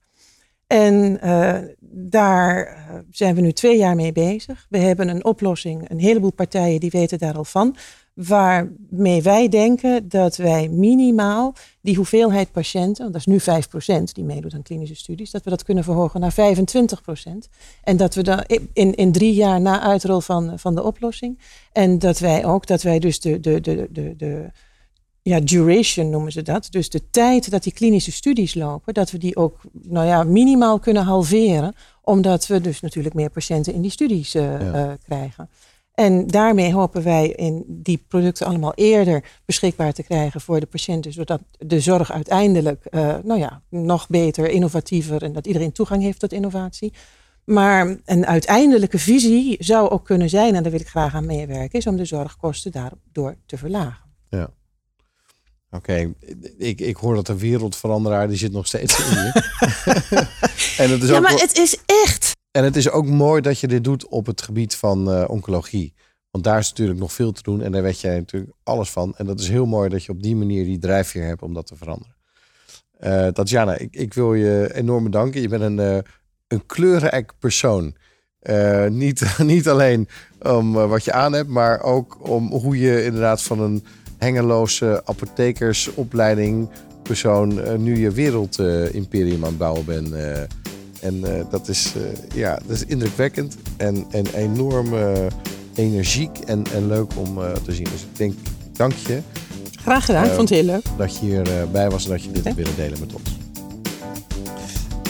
[0.71, 1.57] En eh,
[1.89, 4.65] daar eh, zijn we nu twee jaar mee bezig.
[4.69, 7.75] We hebben een oplossing, een heleboel partijen die weten daar al van.
[8.13, 14.53] Waarmee wij denken dat wij minimaal die hoeveelheid patiënten, dat is nu 5% die meedoet
[14.53, 17.49] aan klinische studies, dat we dat kunnen verhogen naar 25%.
[17.83, 18.43] En dat we dan
[18.73, 21.39] in, in drie jaar na uitrol van, van de oplossing.
[21.71, 24.51] En dat wij ook, dat wij dus de, de, de, de, de
[25.23, 26.67] ja, duration noemen ze dat.
[26.69, 30.79] Dus de tijd dat die klinische studies lopen, dat we die ook nou ja, minimaal
[30.79, 31.75] kunnen halveren.
[32.01, 34.73] Omdat we dus natuurlijk meer patiënten in die studies eh, Ja.
[34.73, 35.49] eh, krijgen.
[35.93, 41.13] En daarmee hopen wij in die producten allemaal eerder beschikbaar te krijgen voor de patiënten.
[41.13, 46.19] Zodat de zorg uiteindelijk eh, nou ja, nog beter, innovatiever en dat iedereen toegang heeft
[46.19, 46.93] tot innovatie.
[47.45, 51.79] Maar een uiteindelijke visie zou ook kunnen zijn, en daar wil ik graag aan meewerken,
[51.79, 54.00] is om de zorgkosten daardoor te verlagen.
[55.71, 56.13] Oké,
[56.57, 59.31] ik, ik hoor dat de wereldveranderaar, die zit nog steeds in je.
[60.83, 62.31] en, het is Ja, ook, maar het is echt.
[62.51, 65.93] en het is ook mooi dat je dit doet op het gebied van eh, oncologie.
[66.31, 69.13] Want daar is natuurlijk nog veel te doen en daar weet jij natuurlijk alles van.
[69.17, 71.67] En dat is heel mooi dat je op die manier die drijfveer hebt om dat
[71.67, 72.15] te veranderen.
[72.97, 75.41] Eh Tatjana, ik, ik wil je enorm bedanken.
[75.41, 75.97] Je bent een, eh,
[76.47, 77.95] een kleurrijk persoon.
[78.39, 80.07] Eh, niet, niet alleen
[80.41, 83.85] om wat je aan hebt, maar ook om hoe je inderdaad van een
[84.21, 86.69] hengeloze apothekersopleiding
[87.03, 90.11] persoon eh, nu je wereldimperium aan het bouwen bent.
[90.13, 90.39] eh.
[91.01, 91.93] en eh, dat, is,
[92.35, 94.87] ja, dat is indrukwekkend en, en enorm
[95.75, 97.87] energiek en, en leuk om te zien.
[97.91, 98.33] Dus ik denk,
[98.73, 99.19] dank je
[99.81, 100.83] Graag gedaan, ik vond het heel leuk.
[100.97, 103.37] dat je hierbij was en dat je dit hebt willen delen met ons.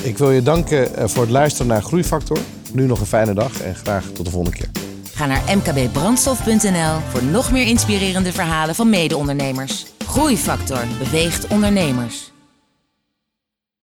[0.02, 2.38] Ik wil je danken voor het luisteren naar Groeifactor.
[2.74, 4.81] Nu nog een fijne dag en graag tot de volgende keer.
[5.22, 9.86] Ga naar mkbbrandstof.nl voor nog meer inspirerende verhalen van mede-ondernemers.
[10.06, 12.31] Groeifactor beweegt ondernemers.